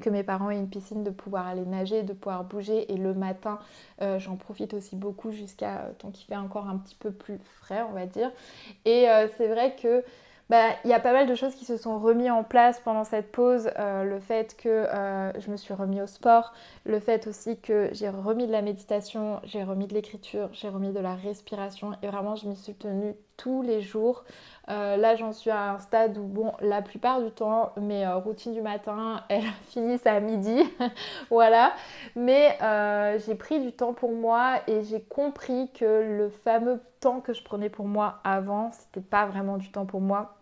que 0.00 0.08
mes 0.08 0.22
parents 0.22 0.50
aient 0.50 0.56
une 0.56 0.70
piscine, 0.70 1.02
de 1.02 1.10
pouvoir 1.10 1.48
aller 1.48 1.66
nager, 1.66 2.04
de 2.04 2.12
pouvoir 2.12 2.44
bouger. 2.44 2.92
Et 2.92 2.96
le 2.96 3.12
matin, 3.12 3.58
j'en 4.18 4.36
profite 4.36 4.72
aussi 4.72 4.96
beaucoup 4.96 5.30
jusqu'à 5.30 5.90
tant 5.98 6.10
qu'il 6.10 6.26
fait 6.26 6.36
encore 6.36 6.68
un 6.68 6.78
petit 6.78 6.94
peu 6.94 7.10
plus 7.10 7.38
frais, 7.38 7.82
on 7.82 7.92
va 7.92 8.06
dire. 8.06 8.30
Et 8.86 9.06
c'est 9.36 9.48
vrai 9.48 9.76
que 9.76 10.02
bah, 10.50 10.70
il 10.84 10.90
y 10.90 10.92
a 10.92 10.98
pas 10.98 11.12
mal 11.12 11.28
de 11.28 11.34
choses 11.36 11.54
qui 11.54 11.64
se 11.64 11.76
sont 11.76 12.00
remis 12.00 12.28
en 12.28 12.42
place 12.42 12.80
pendant 12.80 13.04
cette 13.04 13.30
pause. 13.30 13.70
Euh, 13.78 14.02
le 14.02 14.18
fait 14.18 14.56
que 14.56 14.68
euh, 14.68 15.32
je 15.38 15.48
me 15.48 15.56
suis 15.56 15.72
remis 15.72 16.02
au 16.02 16.08
sport, 16.08 16.52
le 16.84 16.98
fait 16.98 17.28
aussi 17.28 17.60
que 17.60 17.88
j'ai 17.92 18.08
remis 18.08 18.48
de 18.48 18.52
la 18.52 18.60
méditation, 18.60 19.38
j'ai 19.44 19.62
remis 19.62 19.86
de 19.86 19.94
l'écriture, 19.94 20.48
j'ai 20.52 20.68
remis 20.68 20.90
de 20.90 20.98
la 20.98 21.14
respiration 21.14 21.92
et 22.02 22.08
vraiment 22.08 22.34
je 22.34 22.48
m'y 22.48 22.56
suis 22.56 22.74
tenue 22.74 23.14
tous 23.36 23.62
les 23.62 23.80
jours. 23.80 24.24
Euh, 24.70 24.96
là 24.96 25.14
j'en 25.14 25.32
suis 25.32 25.50
à 25.50 25.74
un 25.74 25.78
stade 25.78 26.18
où 26.18 26.24
bon 26.24 26.52
la 26.60 26.82
plupart 26.82 27.22
du 27.22 27.30
temps 27.30 27.72
mes 27.80 28.06
routines 28.08 28.52
du 28.52 28.60
matin 28.60 29.22
elles 29.28 29.44
finissent 29.68 30.06
à 30.06 30.18
midi 30.18 30.62
voilà 31.30 31.72
mais 32.16 32.58
j'ai 33.24 33.34
pris 33.36 33.60
du 33.60 33.72
temps 33.72 33.94
pour 33.94 34.12
moi 34.12 34.56
et 34.66 34.82
j'ai 34.82 35.00
compris 35.00 35.70
que 35.72 36.18
le 36.18 36.28
fameux 36.28 36.80
temps 37.00 37.20
que 37.20 37.32
je 37.32 37.42
prenais 37.42 37.70
pour 37.70 37.86
moi 37.86 38.18
avant 38.24 38.70
c'était 38.72 39.00
pas 39.00 39.26
vraiment 39.26 39.56
du 39.56 39.72
temps 39.72 39.86
pour 39.86 40.00
moi 40.02 40.36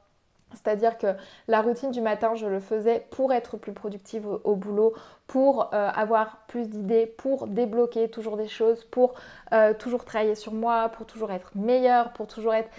c'est-à-dire 0.54 0.96
que 0.96 1.08
la 1.46 1.60
routine 1.60 1.90
du 1.90 2.00
matin, 2.00 2.34
je 2.34 2.46
le 2.46 2.60
faisais 2.60 3.06
pour 3.10 3.32
être 3.32 3.56
plus 3.56 3.72
productive 3.72 4.26
au, 4.26 4.56
boulot, 4.56 4.94
pour 5.26 5.74
euh, 5.74 5.90
avoir 5.94 6.38
plus 6.46 6.68
d'idées, 6.68 7.06
pour 7.06 7.46
débloquer 7.46 8.08
toujours 8.08 8.36
des 8.36 8.48
choses, 8.48 8.84
pour 8.84 9.14
euh, 9.52 9.74
toujours 9.74 10.04
travailler 10.04 10.34
sur 10.34 10.54
moi, 10.54 10.88
pour 10.88 11.06
toujours 11.06 11.30
être 11.32 11.50
meilleure, 11.54 12.12
pour 12.12 12.26
toujours 12.26 12.54
être... 12.54 12.70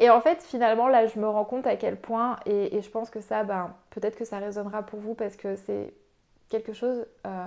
Et 0.00 0.08
en 0.08 0.20
fait, 0.20 0.42
finalement, 0.42 0.88
là, 0.88 1.06
je 1.06 1.18
me 1.18 1.28
rends 1.28 1.44
compte 1.44 1.66
à 1.66 1.76
quel 1.76 1.96
point, 1.96 2.36
et, 2.46 2.80
je 2.80 2.90
pense 2.90 3.10
que 3.10 3.20
ça, 3.20 3.44
ben, 3.44 3.74
peut-être 3.90 4.16
que 4.16 4.24
ça 4.24 4.38
résonnera 4.38 4.82
pour 4.82 4.98
vous 5.00 5.14
parce 5.14 5.36
que 5.36 5.56
c'est 5.56 5.92
quelque 6.48 6.72
chose 6.72 7.04
euh, 7.26 7.44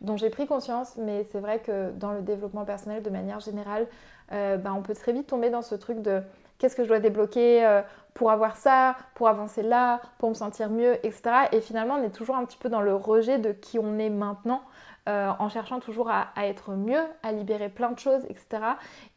dont 0.00 0.16
j'ai 0.16 0.30
pris 0.30 0.46
conscience, 0.46 0.96
mais 0.96 1.24
c'est 1.32 1.40
vrai 1.40 1.58
que 1.58 1.90
dans 1.92 2.12
le 2.12 2.22
développement 2.22 2.64
personnel, 2.64 3.02
de 3.02 3.10
manière 3.10 3.40
générale, 3.40 3.88
ben, 4.30 4.72
on 4.76 4.82
peut 4.82 4.94
très 4.94 5.12
vite 5.12 5.26
tomber 5.26 5.50
dans 5.50 5.62
ce 5.62 5.74
truc 5.74 6.00
de 6.02 6.22
qu'est-ce 6.58 6.74
que 6.74 6.82
je 6.82 6.88
dois 6.88 6.98
débloquer 6.98 7.82
pour 8.14 8.30
avoir 8.30 8.56
ça, 8.56 8.96
pour 9.14 9.28
avancer 9.28 9.62
là, 9.62 10.00
pour 10.18 10.28
me 10.28 10.34
sentir 10.34 10.70
mieux, 10.70 10.94
etc. 11.04 11.48
Et 11.52 11.60
finalement, 11.60 11.96
on 11.96 12.02
est 12.02 12.14
toujours 12.14 12.36
un 12.36 12.44
petit 12.44 12.56
peu 12.56 12.68
dans 12.68 12.80
le 12.80 12.94
rejet 12.94 13.38
de 13.38 13.52
qui 13.52 13.78
on 13.78 13.98
est 13.98 14.10
maintenant. 14.10 14.62
Euh, 15.06 15.30
en 15.38 15.50
cherchant 15.50 15.80
toujours 15.80 16.08
à, 16.08 16.28
être 16.46 16.70
mieux, 16.70 17.02
à 17.22 17.32
libérer 17.32 17.68
plein 17.68 17.90
de 17.90 17.98
choses, 17.98 18.24
etc. 18.30 18.62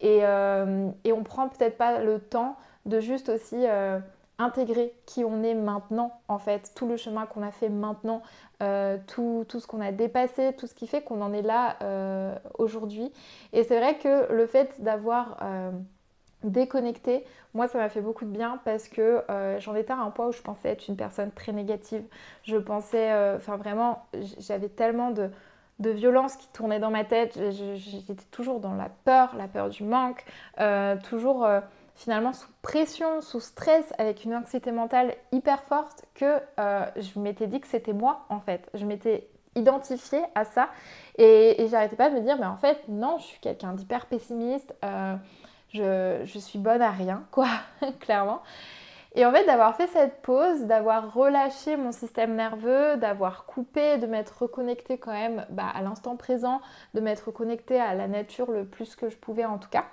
Et, 0.01 0.19
euh, 0.23 0.89
et 1.05 1.13
on 1.13 1.23
prend 1.23 1.47
peut-être 1.47 1.77
pas 1.77 1.99
le 1.99 2.19
temps 2.19 2.57
de 2.85 2.99
juste 2.99 3.29
aussi 3.29 3.65
intégrer 4.37 4.93
qui 5.05 5.23
on 5.23 5.43
est 5.43 5.53
maintenant, 5.53 6.19
en 6.27 6.39
fait, 6.39 6.73
tout 6.75 6.87
le 6.87 6.97
chemin 6.97 7.25
qu'on 7.25 7.41
a 7.41 7.51
fait 7.51 7.69
maintenant, 7.69 8.21
tout, 9.07 9.45
tout, 9.47 9.59
ce 9.61 9.67
qu'on 9.67 9.79
a 9.79 9.93
dépassé, 9.93 10.53
tout 10.57 10.67
ce 10.67 10.75
qui 10.75 10.87
fait 10.87 11.03
qu'on 11.03 11.21
en 11.21 11.31
est 11.31 11.41
là 11.41 11.77
aujourd'hui. 12.57 13.13
Et 13.53 13.63
c'est 13.63 13.77
vrai 13.79 13.97
que 13.97 14.31
le 14.33 14.45
fait 14.45 14.81
d'avoir 14.81 15.37
déconnecter, 16.49 17.25
moi 17.53 17.67
ça 17.67 17.77
m'a 17.77 17.89
fait 17.89 18.01
beaucoup 18.01 18.25
de 18.25 18.29
bien 18.29 18.59
parce 18.65 18.87
que 18.87 19.23
euh, 19.29 19.59
j'en 19.59 19.75
étais 19.75 19.93
à 19.93 19.97
un 19.97 20.11
point 20.11 20.27
où 20.27 20.31
je 20.31 20.41
pensais 20.41 20.69
être 20.69 20.87
une 20.87 20.95
personne 20.95 21.31
très 21.31 21.51
négative. 21.51 22.03
Je 22.43 22.57
pensais, 22.57 23.11
euh, 23.11 23.37
enfin 23.37 23.57
vraiment, 23.57 24.05
j'avais 24.39 24.69
tellement 24.69 25.11
de, 25.11 25.29
violence 25.79 26.35
qui 26.35 26.47
tournait 26.49 26.79
dans 26.79 26.91
ma 26.91 27.03
tête. 27.03 27.39
J'étais 27.75 28.15
toujours 28.31 28.59
dans 28.59 28.73
la 28.73 28.89
peur, 29.05 29.35
la 29.35 29.47
peur 29.47 29.69
du 29.69 29.83
manque, 29.83 30.23
euh, 30.59 30.95
toujours 31.07 31.47
finalement 31.95 32.33
sous 32.33 32.49
pression, 32.61 33.21
sous 33.21 33.39
stress, 33.39 33.93
avec 33.97 34.23
une 34.23 34.35
anxiété 34.35 34.71
mentale 34.71 35.15
hyper 35.31 35.63
forte 35.63 36.05
que 36.15 36.39
je 36.57 37.19
m'étais 37.19 37.47
dit 37.47 37.59
que 37.59 37.67
c'était 37.67 37.93
moi 37.93 38.25
en 38.29 38.39
fait. 38.39 38.69
Je 38.73 38.85
m'étais 38.85 39.29
identifiée 39.55 40.23
à 40.35 40.45
ça 40.45 40.69
et 41.17 41.67
j'arrêtais 41.69 41.95
pas 41.95 42.09
de 42.09 42.15
me 42.15 42.21
dire 42.21 42.37
mais 42.39 42.45
en 42.45 42.57
fait 42.57 42.83
non, 42.87 43.17
je 43.19 43.25
suis 43.25 43.39
quelqu'un 43.39 43.73
d'hyper 43.73 44.05
pessimiste 44.07 44.75
je, 45.73 46.39
suis 46.39 46.59
bonne 46.59 46.81
à 46.81 46.91
rien, 46.91 47.25
quoi, 47.31 47.47
clairement. 47.99 48.41
Et 49.15 49.25
en 49.25 49.31
fait, 49.31 49.45
d'avoir 49.45 49.75
fait 49.75 49.87
cette 49.87 50.21
pause, 50.21 50.65
d'avoir 50.65 51.13
relâché 51.13 51.75
mon 51.75 51.91
système 51.91 52.35
nerveux, 52.35 52.97
d'avoir 52.97 53.45
coupé, 53.45 53.97
de 53.97 54.05
m'être 54.05 54.43
reconnectée 54.43 54.99
quand 54.99 55.11
même 55.13 55.45
bah, 55.49 55.67
à 55.73 55.81
l'instant 55.81 56.15
présent, 56.15 56.61
de 56.93 56.99
m'être 56.99 57.27
reconnectée 57.27 57.79
à 57.79 57.95
la 57.95 58.07
nature 58.07 58.51
le 58.51 58.65
plus 58.65 58.95
que 58.95 59.09
je 59.09 59.17
pouvais 59.17 59.45
en 59.45 59.57
tout 59.57 59.69
cas, 59.69 59.85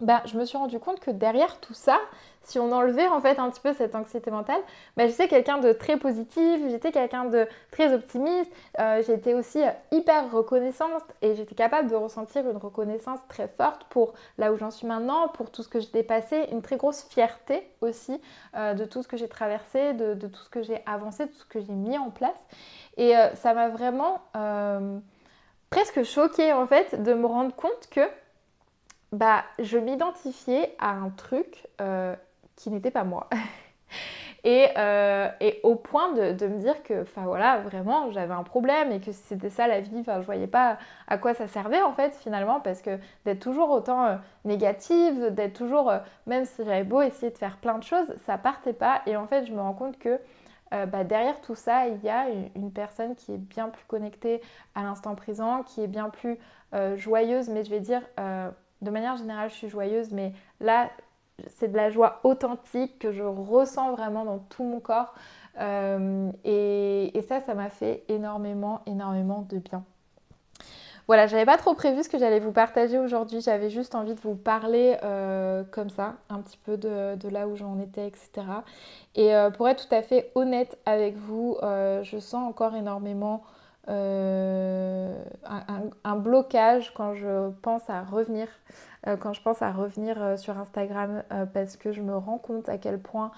bah, 0.00 0.22
je 0.24 0.38
me 0.38 0.44
suis 0.44 0.58
rendu 0.58 0.78
compte 0.78 1.00
que 1.00 1.10
derrière 1.10 1.58
tout 1.60 1.74
ça, 1.74 1.98
si 2.42 2.58
on 2.58 2.72
enlevait 2.72 3.06
en 3.06 3.20
fait 3.20 3.38
un 3.38 3.50
petit 3.50 3.60
peu 3.60 3.72
cette 3.74 3.94
anxiété 3.94 4.30
mentale, 4.30 4.60
bah, 4.96 5.06
j'étais 5.06 5.28
quelqu'un 5.28 5.58
de 5.58 5.72
très 5.72 5.96
positif, 5.96 6.60
j'étais 6.68 6.90
quelqu'un 6.90 7.26
de 7.26 7.46
très 7.70 7.92
optimiste, 7.92 8.50
euh, 8.78 9.02
j'étais 9.06 9.34
aussi 9.34 9.60
hyper 9.92 10.30
reconnaissante 10.30 11.02
et 11.22 11.34
j'étais 11.34 11.54
capable 11.54 11.90
de 11.90 11.94
ressentir 11.94 12.48
une 12.48 12.56
reconnaissance 12.56 13.20
très 13.28 13.48
forte 13.48 13.84
pour 13.84 14.14
là 14.38 14.52
où 14.52 14.56
j'en 14.56 14.70
suis 14.70 14.86
maintenant, 14.86 15.28
pour 15.28 15.50
tout 15.50 15.62
ce 15.62 15.68
que 15.68 15.80
j'ai 15.80 15.90
dépassé, 15.90 16.48
une 16.50 16.62
très 16.62 16.76
grosse 16.76 17.02
fierté 17.04 17.70
aussi 17.80 18.20
euh, 18.56 18.74
de 18.74 18.84
tout 18.84 19.02
ce 19.02 19.08
que 19.08 19.16
j'ai 19.16 19.28
traversé, 19.28 19.92
de, 19.92 20.14
tout 20.14 20.42
ce 20.42 20.48
que 20.48 20.62
j'ai 20.62 20.82
avancé, 20.86 21.26
de 21.26 21.30
tout 21.30 21.38
ce 21.38 21.44
que 21.44 21.60
j'ai 21.60 21.72
mis 21.72 21.98
en 21.98 22.10
place. 22.10 22.38
Et 22.96 23.16
euh, 23.16 23.34
ça 23.34 23.54
m'a 23.54 23.68
vraiment 23.68 24.22
presque 25.68 26.02
choquée 26.02 26.52
en 26.52 26.66
fait 26.66 27.00
de 27.02 27.14
me 27.14 27.26
rendre 27.26 27.54
compte 27.54 27.88
que 27.90 28.00
bah, 29.12 29.44
je 29.58 29.76
m'identifiais 29.76 30.74
à 30.78 30.90
un 30.90 31.10
truc 31.10 31.66
euh, 31.80 32.14
qui 32.56 32.70
n'était 32.70 32.90
pas 32.90 33.04
moi. 33.04 33.28
Euh, 34.46 35.28
et, 35.40 35.60
au 35.64 35.74
point 35.74 36.12
de, 36.12 36.46
me 36.46 36.58
dire 36.60 36.82
que, 36.82 37.02
enfin 37.02 37.24
voilà, 37.26 37.58
vraiment, 37.58 38.10
j'avais 38.10 38.32
un 38.32 38.42
problème 38.42 38.90
et 38.90 38.98
que 38.98 39.12
c'était 39.12 39.50
ça 39.50 39.68
la 39.68 39.82
vie. 39.82 39.98
Enfin, 40.00 40.22
je 40.22 40.24
voyais 40.24 40.46
pas 40.46 40.78
à 41.08 41.18
quoi 41.18 41.34
ça 41.34 41.46
servait 41.46 41.82
en 41.82 41.92
fait 41.92 42.16
finalement, 42.16 42.58
parce 42.58 42.80
que 42.80 42.98
d'être 43.26 43.40
toujours 43.40 43.68
autant 43.68 44.06
euh, 44.06 44.16
négative, 44.46 45.34
d'être 45.34 45.52
toujours, 45.52 45.92
même 46.26 46.46
si 46.46 46.64
j'avais 46.64 46.84
beau 46.84 47.02
essayer 47.02 47.30
de 47.30 47.36
faire 47.36 47.58
plein 47.58 47.76
de 47.76 47.84
choses, 47.84 48.14
ça 48.24 48.38
partait 48.38 48.72
pas. 48.72 49.02
Et 49.04 49.14
en 49.14 49.26
fait, 49.26 49.44
je 49.44 49.52
me 49.52 49.60
rends 49.60 49.74
compte 49.74 49.98
que 49.98 50.18
bah, 50.70 51.04
derrière 51.04 51.42
tout 51.42 51.54
ça, 51.54 51.88
il 51.88 52.02
y 52.02 52.08
a 52.08 52.28
une, 52.54 52.72
personne 52.72 53.16
qui 53.16 53.34
est 53.34 53.38
bien 53.38 53.68
plus 53.68 53.84
connectée 53.84 54.40
à 54.74 54.84
l'instant 54.84 55.14
présent, 55.16 55.64
qui 55.64 55.82
est 55.82 55.86
bien 55.86 56.08
plus 56.08 56.38
joyeuse, 56.96 57.50
mais 57.50 57.62
je 57.62 57.68
vais 57.68 57.80
dire 57.80 58.00
de 58.82 58.90
manière 58.90 59.16
générale, 59.16 59.50
je 59.50 59.54
suis 59.54 59.68
joyeuse, 59.68 60.12
mais 60.12 60.32
là, 60.60 60.90
c'est 61.48 61.68
de 61.68 61.76
la 61.76 61.90
joie 61.90 62.20
authentique 62.24 62.98
que 62.98 63.12
je 63.12 63.22
ressens 63.22 63.92
vraiment 63.92 64.24
dans 64.24 64.38
tout 64.38 64.64
mon 64.64 64.80
corps. 64.80 65.14
Euh, 65.60 66.30
et, 66.44 67.24
ça, 67.28 67.40
ça 67.40 67.54
m'a 67.54 67.70
fait 67.70 68.04
énormément, 68.08 68.80
énormément 68.86 69.46
de 69.48 69.58
bien. 69.58 69.84
voilà, 71.06 71.26
j'avais 71.26 71.44
pas 71.44 71.58
trop 71.58 71.74
prévu 71.74 72.02
ce 72.02 72.08
que 72.08 72.18
j'allais 72.18 72.40
vous 72.40 72.52
partager 72.52 72.98
aujourd'hui. 72.98 73.40
J'avais 73.40 73.70
juste 73.70 73.94
envie 73.94 74.14
de 74.14 74.20
vous 74.20 74.34
parler 74.34 74.96
euh, 75.02 75.64
comme 75.70 75.90
ça, 75.90 76.14
un 76.28 76.40
petit 76.40 76.58
peu 76.58 76.76
de, 76.76 77.28
là 77.28 77.48
où 77.48 77.56
j'en 77.56 77.78
étais, 77.78 78.06
etc. 78.06 78.30
Et 79.14 79.34
euh, 79.34 79.50
pour 79.50 79.68
être 79.68 79.88
tout 79.88 79.94
à 79.94 80.02
fait 80.02 80.30
honnête 80.34 80.78
avec 80.86 81.16
vous, 81.16 81.56
je 81.62 82.18
sens 82.18 82.48
encore 82.48 82.74
énormément 82.74 83.42
un, 86.04 86.16
blocage 86.16 86.92
quand 86.94 87.14
je 87.14 87.50
pense 87.62 87.88
à 87.90 88.02
revenir, 88.02 88.48
quand 89.20 89.32
je 89.32 89.42
pense 89.42 89.62
à 89.62 89.72
revenir 89.72 90.38
sur 90.38 90.58
Instagram, 90.58 91.22
parce 91.52 91.76
que 91.76 91.92
je 91.92 92.00
me 92.02 92.16
rends 92.16 92.38
compte 92.38 92.68
à 92.68 92.78
quel 92.78 93.00
point 93.00 93.32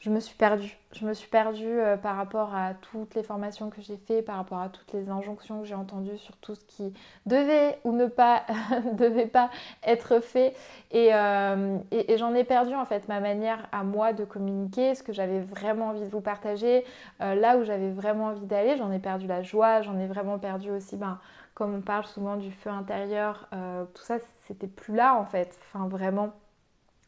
je 0.00 0.10
me 0.10 0.20
suis 0.20 0.36
perdue. 0.36 0.76
Je 0.92 1.04
me 1.04 1.12
suis 1.12 1.28
perdue 1.28 1.66
euh, 1.66 1.96
par 1.96 2.16
rapport 2.16 2.54
à 2.54 2.72
toutes 2.74 3.14
les 3.14 3.22
formations 3.22 3.68
que 3.68 3.82
j'ai 3.82 3.96
faites, 3.96 4.24
par 4.24 4.36
rapport 4.36 4.60
à 4.60 4.68
toutes 4.68 4.92
les 4.92 5.10
injonctions 5.10 5.60
que 5.60 5.66
j'ai 5.66 5.74
entendues 5.74 6.16
sur 6.18 6.36
tout 6.36 6.54
ce 6.54 6.64
qui 6.64 6.94
devait 7.26 7.78
ou 7.84 7.92
ne 7.92 8.06
pas 8.06 8.44
devait 8.92 9.26
pas 9.26 9.50
être 9.82 10.20
fait. 10.20 10.54
Euh, 10.94 11.78
et, 11.90 12.16
j'en 12.16 12.34
ai 12.34 12.44
perdu 12.44 12.74
en 12.74 12.84
fait 12.84 13.08
ma 13.08 13.20
manière 13.20 13.68
à 13.72 13.82
moi 13.82 14.12
de 14.12 14.24
communiquer, 14.24 14.94
ce 14.94 15.02
que 15.02 15.12
j'avais 15.12 15.40
vraiment 15.40 15.88
envie 15.88 16.00
de 16.00 16.08
vous 16.10 16.20
partager, 16.20 16.84
euh, 17.20 17.34
là 17.34 17.58
où 17.58 17.64
j'avais 17.64 17.90
vraiment 17.90 18.26
envie 18.26 18.46
d'aller. 18.46 18.76
J'en 18.76 18.92
ai 18.92 19.00
perdu 19.00 19.26
la 19.26 19.42
joie, 19.42 19.82
j'en 19.82 19.98
ai 19.98 20.06
vraiment 20.06 20.38
perdu 20.38 20.70
aussi, 20.70 20.96
ben, 20.96 21.18
comme 21.54 21.74
on 21.74 21.80
parle 21.80 22.06
souvent 22.06 22.36
du 22.36 22.52
feu 22.52 22.70
intérieur, 22.70 23.48
tout 23.92 24.02
ça 24.02 24.18
c'était 24.46 24.68
plus 24.68 24.94
là 24.94 25.16
en 25.16 25.24
fait. 25.24 25.58
Enfin 25.66 25.88
vraiment, 25.88 26.32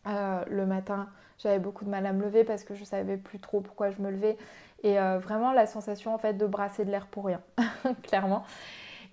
le 0.06 0.64
matin 0.66 1.08
j'avais 1.42 1.58
beaucoup 1.58 1.84
de 1.84 1.90
mal 1.90 2.06
à 2.06 2.12
me 2.12 2.22
lever 2.22 2.44
parce 2.44 2.64
que 2.64 2.74
je 2.74 2.84
savais 2.84 3.16
plus 3.16 3.38
trop 3.38 3.60
pourquoi 3.60 3.90
je 3.90 4.00
me 4.02 4.10
levais. 4.10 4.36
Et 4.82 4.98
euh, 4.98 5.18
vraiment 5.18 5.52
la 5.52 5.66
sensation 5.66 6.14
en 6.14 6.18
fait 6.18 6.34
de 6.34 6.46
brasser 6.46 6.84
de 6.84 6.90
l'air 6.90 7.06
pour 7.06 7.26
rien, 7.26 7.40
clairement. 8.02 8.44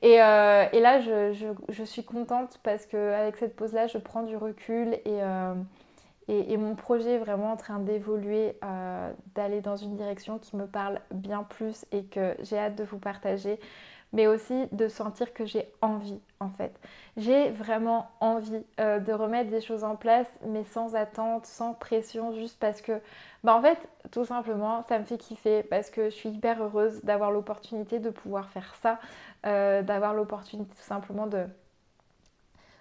Et, 0.01 0.22
euh, 0.22 0.65
là, 0.72 1.00
je, 1.00 1.84
suis 1.84 2.03
contente 2.03 2.60
parce 2.63 2.86
qu'avec 2.86 3.38
cette 3.38 3.56
pause-là, 3.56 3.88
je 3.88 3.98
prends 3.98 4.24
du 4.24 4.38
recul 4.38 4.98
euh, 5.08 5.56
et, 6.27 6.58
mon 6.58 6.75
projet 6.75 7.15
est 7.15 7.17
vraiment 7.17 7.51
en 7.51 7.58
train 7.58 7.79
d'évoluer, 7.79 8.58
d'aller 9.34 9.62
dans 9.62 9.75
une 9.75 9.96
direction 9.96 10.38
qui 10.38 10.56
me 10.56 10.67
parle 10.67 11.00
bien 11.12 11.44
plus 11.44 11.86
et 11.91 12.03
que 12.03 12.36
j'ai 12.41 12.60
hâte 12.60 12.75
de 12.75 12.84
vous 12.84 13.00
partager 13.00 13.60
mais 14.14 14.28
aussi 14.28 14.68
de 14.72 14.88
sentir 14.88 15.34
que 15.34 15.46
j'ai 15.46 15.72
envie 15.82 16.22
en 16.40 16.50
fait. 16.50 16.80
J'ai 17.18 17.50
vraiment 17.52 18.10
envie 18.20 18.64
euh, 18.80 19.00
de 19.00 19.12
remettre 19.12 19.50
des 19.50 19.62
choses 19.62 19.84
en 19.84 19.96
place, 19.96 20.28
mais 20.46 20.64
sans 20.64 20.96
attente, 20.96 21.46
sans 21.46 21.74
pression, 21.74 22.32
juste 22.34 22.60
parce 22.60 22.82
que, 22.82 23.02
bah 23.44 23.56
en 23.56 23.62
fait, 23.62 23.78
tout 24.12 24.26
simplement, 24.26 24.84
ça 24.88 25.00
me 25.00 25.04
fait 25.04 25.18
kiffer, 25.18 25.64
parce 25.64 25.90
que 25.90 26.06
je 26.06 26.16
suis 26.16 26.30
hyper 26.30 26.62
heureuse 26.64 27.04
d'avoir 27.04 27.32
l'opportunité 27.32 28.00
de 28.00 28.10
pouvoir 28.10 28.50
faire 28.50 28.76
ça, 28.76 29.00
euh, 29.46 29.82
d'avoir 29.82 30.14
l'opportunité 30.14 30.76
tout 30.76 30.82
simplement 30.84 31.28
de 31.28 31.46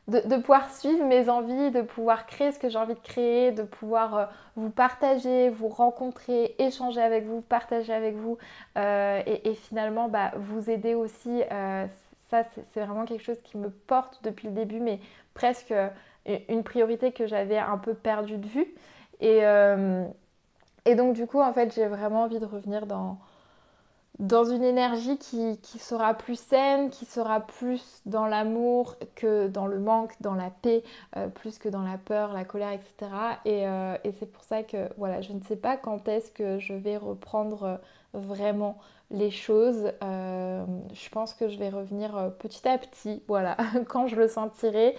de, 0.09 0.37
pouvoir 0.37 0.71
suivre 0.71 1.05
mes 1.05 1.29
envies, 1.29 1.71
de 1.73 1.83
pouvoir 1.83 2.27
créer 2.27 2.53
ce 2.53 2.59
que 2.59 2.69
j'ai 2.69 2.79
envie 2.79 2.95
de 2.95 3.01
créer, 3.01 3.51
de 3.51 3.65
pouvoir 3.65 4.17
euh, 4.17 4.25
vous 4.55 4.71
partager, 4.71 5.51
vous 5.51 5.69
rencontrer, 5.69 6.55
échanger 6.59 7.01
avec 7.01 7.25
vous, 7.27 7.41
partager 7.41 7.93
avec 7.93 8.15
vous 8.15 8.39
euh, 8.79 9.21
et, 9.27 9.55
finalement 9.55 10.09
bah, 10.09 10.33
vous 10.37 10.71
aider 10.71 10.95
aussi. 10.95 11.43
Euh, 11.51 11.87
ça, 12.31 12.45
c'est 12.73 12.81
vraiment 12.81 13.05
quelque 13.05 13.23
chose 13.23 13.41
qui 13.43 13.57
me 13.59 13.71
porte 13.71 14.21
depuis 14.23 14.49
le 14.49 14.55
début, 14.55 14.81
mais 14.81 15.01
presque 15.35 15.75
une 16.49 16.65
priorité 16.65 17.13
que 17.13 17.27
j'avais 17.27 17.59
un 17.59 17.79
peu 17.79 17.95
perdue 17.95 18.37
de 18.37 18.47
vue. 18.47 18.67
Et, 19.21 19.43
et 20.85 20.95
donc 20.97 21.15
du 21.15 21.29
coup, 21.29 21.41
en 21.41 21.53
fait, 21.53 21.73
j'ai 21.73 21.87
vraiment 21.87 22.25
envie 22.25 22.41
de 22.41 22.45
revenir 22.45 22.87
dans, 22.87 23.17
dans 24.19 24.45
une 24.45 24.63
énergie 24.63 25.19
qui, 25.19 25.79
sera 25.79 26.15
plus 26.15 26.39
saine, 26.39 26.91
qui 26.91 27.05
sera 27.05 27.41
plus 27.41 28.03
dans 28.07 28.27
l'amour 28.27 28.97
que 29.15 29.49
dans 29.49 29.67
le 29.67 29.79
manque, 29.79 30.13
dans 30.21 30.35
la 30.35 30.51
paix, 30.51 30.83
euh, 31.17 31.29
plus 31.29 31.59
que 31.59 31.69
dans 31.69 31.83
la 31.83 31.99
peur, 31.99 32.33
la 32.33 32.45
colère, 32.45 32.73
etc. 32.73 33.11
Euh, 33.47 33.99
et, 34.05 34.13
c'est 34.13 34.31
pour 34.31 34.43
ça 34.43 34.63
que 34.63 34.89
voilà, 34.97 35.21
je 35.21 35.33
ne 35.33 35.41
sais 35.43 35.57
pas 35.57 35.77
quand 35.77 36.09
est-ce 36.09 36.31
que 36.31 36.59
je 36.59 36.73
vais 36.73 36.97
reprendre 36.97 37.81
vraiment 38.15 38.79
les 39.11 39.31
choses. 39.31 39.93
Euh, 40.03 40.65
je 40.93 41.09
pense 41.11 41.35
que 41.35 41.49
je 41.49 41.59
vais 41.59 41.69
revenir 41.69 42.33
petit 42.39 42.67
à 42.69 42.79
petit, 42.79 43.23
voilà, 43.29 43.57
quand 43.89 44.07
je 44.07 44.17
le 44.17 44.29
sentirai, 44.29 44.97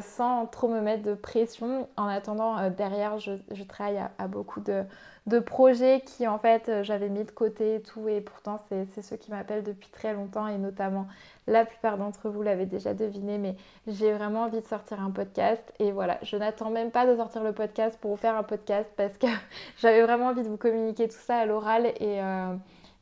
sans 0.00 0.46
trop 0.46 0.68
me 0.68 0.80
mettre 0.80 1.02
de 1.02 1.14
pression. 1.14 1.88
En 1.96 2.06
attendant, 2.06 2.70
derrière, 2.70 3.18
je, 3.18 3.62
travaille 3.64 4.00
à 4.18 4.28
beaucoup 4.28 4.60
de 4.60 4.84
de 5.26 5.40
projets 5.40 6.02
qui 6.06 6.28
en 6.28 6.38
fait 6.38 6.68
euh, 6.68 6.84
j'avais 6.84 7.08
mis 7.08 7.24
de 7.24 7.30
côté 7.30 7.76
et 7.76 7.82
tout 7.82 8.08
et 8.08 8.20
pourtant 8.20 8.60
c'est 8.68 9.02
ceux 9.02 9.16
qui 9.16 9.32
m'appellent 9.32 9.64
depuis 9.64 9.88
très 9.90 10.14
longtemps 10.14 10.46
et 10.46 10.56
notamment 10.56 11.08
la 11.48 11.64
plupart 11.64 11.98
d'entre 11.98 12.28
vous 12.28 12.42
l'avez 12.42 12.64
déjà 12.64 12.94
deviné 12.94 13.36
mais 13.36 13.56
j'ai 13.88 14.12
vraiment 14.12 14.44
envie 14.44 14.60
de 14.60 14.66
sortir 14.66 15.00
un 15.00 15.10
podcast 15.10 15.72
et 15.80 15.90
voilà 15.90 16.18
je 16.22 16.36
n'attends 16.36 16.70
même 16.70 16.92
pas 16.92 17.06
de 17.06 17.16
sortir 17.16 17.42
le 17.42 17.52
podcast 17.52 17.98
pour 18.00 18.12
vous 18.12 18.16
faire 18.16 18.36
un 18.36 18.44
podcast 18.44 18.88
parce 18.96 19.18
que 19.18 19.26
j'avais 19.78 20.02
vraiment 20.02 20.26
envie 20.26 20.42
de 20.42 20.48
vous 20.48 20.56
communiquer 20.56 21.08
tout 21.08 21.18
ça 21.18 21.38
à 21.38 21.46
l'oral 21.46 21.86
et, 21.86 22.22
euh, 22.22 22.54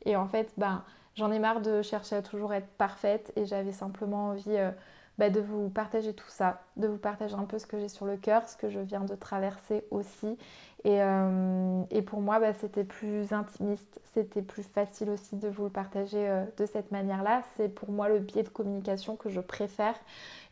et, 0.05 0.15
en 0.15 0.27
fait 0.27 0.53
ben 0.57 0.83
j'en 1.15 1.31
ai 1.31 1.39
marre 1.39 1.61
de 1.61 1.81
chercher 1.81 2.17
à 2.17 2.21
toujours 2.21 2.53
être 2.53 2.67
parfaite 2.77 3.31
et 3.35 3.45
j'avais 3.45 3.71
simplement 3.71 4.27
envie 4.29 4.57
euh, 4.57 4.71
bah, 5.17 5.29
de 5.29 5.39
vous 5.39 5.69
partager 5.69 6.13
tout 6.13 6.29
ça, 6.29 6.61
de 6.75 6.87
vous 6.87 6.97
partager 6.97 7.35
un 7.35 7.45
peu 7.45 7.57
ce 7.57 7.65
que 7.65 7.79
j'ai 7.79 7.87
sur 7.87 8.05
le 8.05 8.17
cœur, 8.17 8.47
ce 8.49 8.57
que 8.57 8.69
je 8.69 8.79
viens 8.79 9.05
de 9.05 9.15
traverser 9.15 9.85
aussi 9.91 10.37
euh, 10.85 11.83
et, 11.89 12.01
pour 12.01 12.21
moi, 12.21 12.39
bah, 12.39 12.53
c'était 12.53 12.83
plus 12.83 13.33
intimiste, 13.33 13.99
c'était 14.13 14.41
plus 14.41 14.63
facile 14.63 15.09
aussi 15.09 15.35
de 15.35 15.47
vous 15.49 15.63
le 15.63 15.69
partager 15.69 16.29
euh, 16.29 16.45
de 16.57 16.65
cette 16.65 16.91
manière-là. 16.91 17.41
C'est 17.57 17.69
pour 17.69 17.91
moi 17.91 18.07
le 18.09 18.19
biais 18.19 18.43
de 18.43 18.49
communication 18.49 19.15
que 19.15 19.29
je 19.29 19.39
préfère 19.39 19.95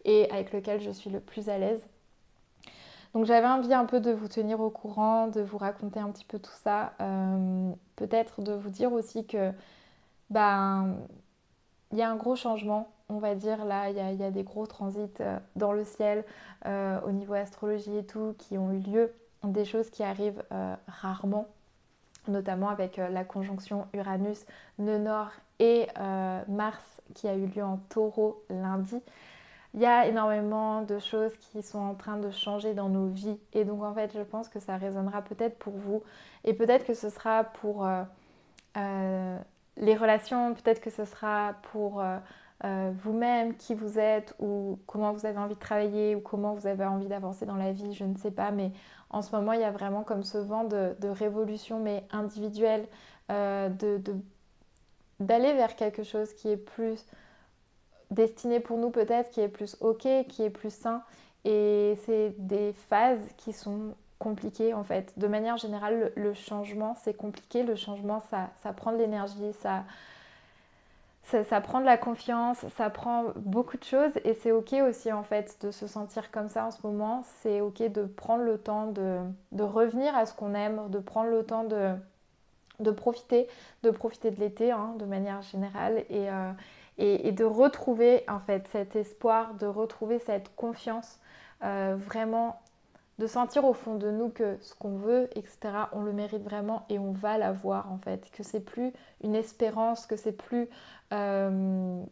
et 0.06 0.30
avec 0.32 0.52
lequel 0.52 0.82
je 0.82 0.92
suis 0.92 1.10
le 1.10 1.20
plus 1.20 1.50
à 1.50 1.58
l'aise. 1.58 1.86
Donc 3.14 3.26
j'avais 3.26 3.48
envie 3.48 3.74
un 3.74 3.86
peu 3.86 4.00
de 4.00 4.12
vous 4.12 4.28
tenir 4.28 4.60
au 4.60 4.70
courant, 4.70 5.28
de 5.28 5.42
vous 5.42 5.58
raconter 5.58 6.00
un 6.00 6.10
petit 6.12 6.26
peu 6.26 6.40
tout 6.40 6.56
ça. 6.64 6.94
Euh, 7.02 7.72
peut-être 7.96 8.42
de 8.42 8.54
vous 8.54 8.70
dire 8.70 8.92
aussi 8.92 9.26
que 9.26 9.52
ben 10.30 10.96
il 11.92 12.00
y 12.00 12.02
a 12.02 12.10
un 12.10 12.16
gros 12.16 12.36
changement, 12.36 12.92
on 13.10 13.20
va 13.20 13.36
dire 13.36 13.66
là, 13.66 13.90
il 13.90 13.96
y, 13.96 14.24
a 14.24 14.32
des 14.32 14.44
gros 14.44 14.66
transits 14.66 15.22
dans 15.56 15.74
le 15.74 15.84
ciel 15.84 16.26
au 16.66 17.12
niveau 17.12 17.34
astrologie 17.34 17.96
et 17.98 18.06
tout 18.06 18.34
qui 18.40 18.58
ont 18.58 18.72
eu 18.72 18.80
lieu 18.80 19.14
des 19.52 19.66
choses 19.66 19.90
qui 19.90 20.04
arrivent 20.04 20.44
euh, 20.52 20.76
rarement, 20.88 21.48
notamment 22.28 22.70
avec 22.70 23.00
euh, 23.00 23.10
la 23.10 23.24
conjonction 23.24 23.88
Uranus, 23.94 24.46
Nœud 24.80 25.00
Nord 25.00 25.32
et 25.60 25.88
euh, 26.00 26.42
Mars 26.48 27.02
qui 27.14 27.28
a 27.28 27.36
eu 27.36 27.46
lieu 27.48 27.64
en 27.64 27.78
taureau 27.90 28.44
lundi. 28.50 28.96
Il 29.74 29.82
y 29.82 29.86
a 29.86 30.08
énormément 30.08 30.82
de 30.84 31.00
choses 31.00 31.32
qui 31.38 31.64
sont 31.64 31.80
en 31.80 31.96
train 31.96 32.18
de 32.18 32.30
changer 32.30 32.74
dans 32.74 32.90
nos 32.90 33.08
vies. 33.08 33.40
Et 33.54 33.66
donc 33.66 33.84
en 33.84 33.94
fait 33.94 34.12
je 34.14 34.22
pense 34.22 34.48
que 34.50 34.60
ça 34.60 34.78
résonnera 34.78 35.22
peut-être 35.22 35.58
pour 35.58 35.74
vous. 35.74 36.04
Et 36.44 36.54
peut-être 36.54 36.86
que 36.86 36.94
ce 36.94 37.10
sera 37.10 37.44
pour 37.44 37.88
les 38.76 39.96
relations, 39.96 40.54
peut-être 40.54 40.80
que 40.80 40.92
ce 40.92 41.06
sera 41.06 41.56
pour 41.72 42.04
vous-même, 42.62 43.56
qui 43.56 43.74
vous 43.74 43.98
êtes 43.98 44.36
ou 44.40 44.78
comment 44.86 45.12
vous 45.12 45.26
avez 45.26 45.40
envie 45.40 45.56
de 45.56 45.60
travailler 45.60 46.16
ou 46.16 46.20
comment 46.20 46.54
vous 46.54 46.68
avez 46.68 46.86
envie 46.86 47.08
d'avancer 47.08 47.46
dans 47.46 47.56
la 47.58 47.72
vie, 47.72 47.94
je 47.94 48.04
ne 48.04 48.16
sais 48.16 48.32
pas, 48.32 48.52
mais 48.52 48.72
en 49.14 49.22
ce 49.22 49.34
moment, 49.34 49.54
il 49.54 49.62
y 49.62 49.64
a 49.64 49.72
vraiment 49.72 50.04
comme 50.04 50.24
ce 50.24 50.40
vent 50.40 50.64
de, 50.64 51.08
révolution, 51.08 51.80
mais 51.80 52.04
individuelle, 52.12 52.88
euh, 53.32 53.70
d'aller 55.20 55.54
vers 55.54 55.76
quelque 55.76 56.04
chose 56.04 56.34
qui 56.34 56.50
est 56.50 56.58
plus 56.58 57.06
destiné 58.14 58.60
pour 58.60 58.78
nous 58.78 58.90
peut-être, 58.90 59.30
qui 59.32 59.42
est 59.42 59.48
plus 59.48 59.78
ok, 59.82 60.08
qui 60.28 60.44
est 60.44 60.50
plus 60.50 60.74
sain. 60.74 61.04
Et 61.46 61.98
c'est 62.06 62.34
des 62.38 62.74
phases 62.90 63.20
qui 63.38 63.52
sont 63.52 63.96
compliquées 64.20 64.74
en 64.74 64.84
fait. 64.84 65.14
De 65.18 65.28
manière 65.28 65.58
générale, 65.58 66.12
le, 66.16 66.34
changement, 66.34 66.96
c'est 67.04 67.14
compliqué. 67.14 67.64
Le 67.64 67.76
changement, 67.76 68.22
ça, 68.32 68.50
ça 68.62 68.72
prend 68.72 68.94
de 68.94 68.98
l'énergie, 68.98 69.52
ça, 69.62 69.84
ça, 71.24 71.62
prend 71.62 71.82
de 71.82 71.86
la 71.86 71.98
confiance, 71.98 72.66
ça 72.78 72.90
prend 72.90 73.26
beaucoup 73.36 73.78
de 73.78 73.84
choses 73.84 74.12
et 74.24 74.34
c'est 74.34 74.52
ok 74.52 74.74
aussi 74.88 75.12
en 75.12 75.24
fait 75.24 75.58
de 75.62 75.72
se 75.72 75.88
sentir 75.88 76.32
comme 76.32 76.50
ça 76.50 76.66
en 76.66 76.72
ce 76.72 76.86
moment. 76.86 77.24
C'est 77.42 77.60
ok 77.60 77.92
de 77.92 78.06
prendre 78.06 78.44
le 78.44 78.58
temps 78.58 78.88
de, 78.88 79.64
revenir 79.64 80.16
à 80.16 80.26
ce 80.26 80.34
qu'on 80.34 80.54
aime, 80.54 80.90
de 80.90 81.00
prendre 81.00 81.30
le 81.30 81.44
temps 81.44 81.66
de, 81.66 81.94
de 82.80 82.92
profiter, 82.92 83.48
de 83.84 83.90
profiter 83.90 84.32
de 84.32 84.40
l'été 84.40 84.72
hein, 84.72 84.96
de 84.98 85.06
manière 85.06 85.42
générale 85.42 86.06
euh, 86.12 86.52
et, 86.98 87.32
de 87.32 87.44
retrouver 87.44 88.24
en 88.28 88.40
fait 88.40 88.68
cet 88.68 88.96
espoir, 88.96 89.56
de 89.56 89.66
retrouver 89.66 90.20
cette 90.20 90.56
confiance 90.56 91.20
euh, 91.64 91.96
vraiment 91.98 92.60
de 93.20 93.28
sentir 93.28 93.64
au 93.66 93.74
fond 93.74 93.96
de 93.96 94.10
nous 94.10 94.30
que 94.30 94.58
ce 94.62 94.74
qu'on 94.74 94.98
veut, 94.98 95.30
etc., 95.36 95.60
on 95.92 96.02
le 96.02 96.14
mérite 96.14 96.44
vraiment 96.44 96.86
et 96.90 96.98
on 96.98 97.12
va 97.12 97.38
l'avoir 97.38 97.92
en 97.92 97.98
fait. 97.98 98.30
Que 98.32 98.44
c'est 98.44 98.60
plus 98.60 98.92
une 99.24 99.36
espérance, 99.36 100.08
que 100.08 100.16
c'est 100.16 100.32
plus 100.32 100.68
euh, 101.14 102.04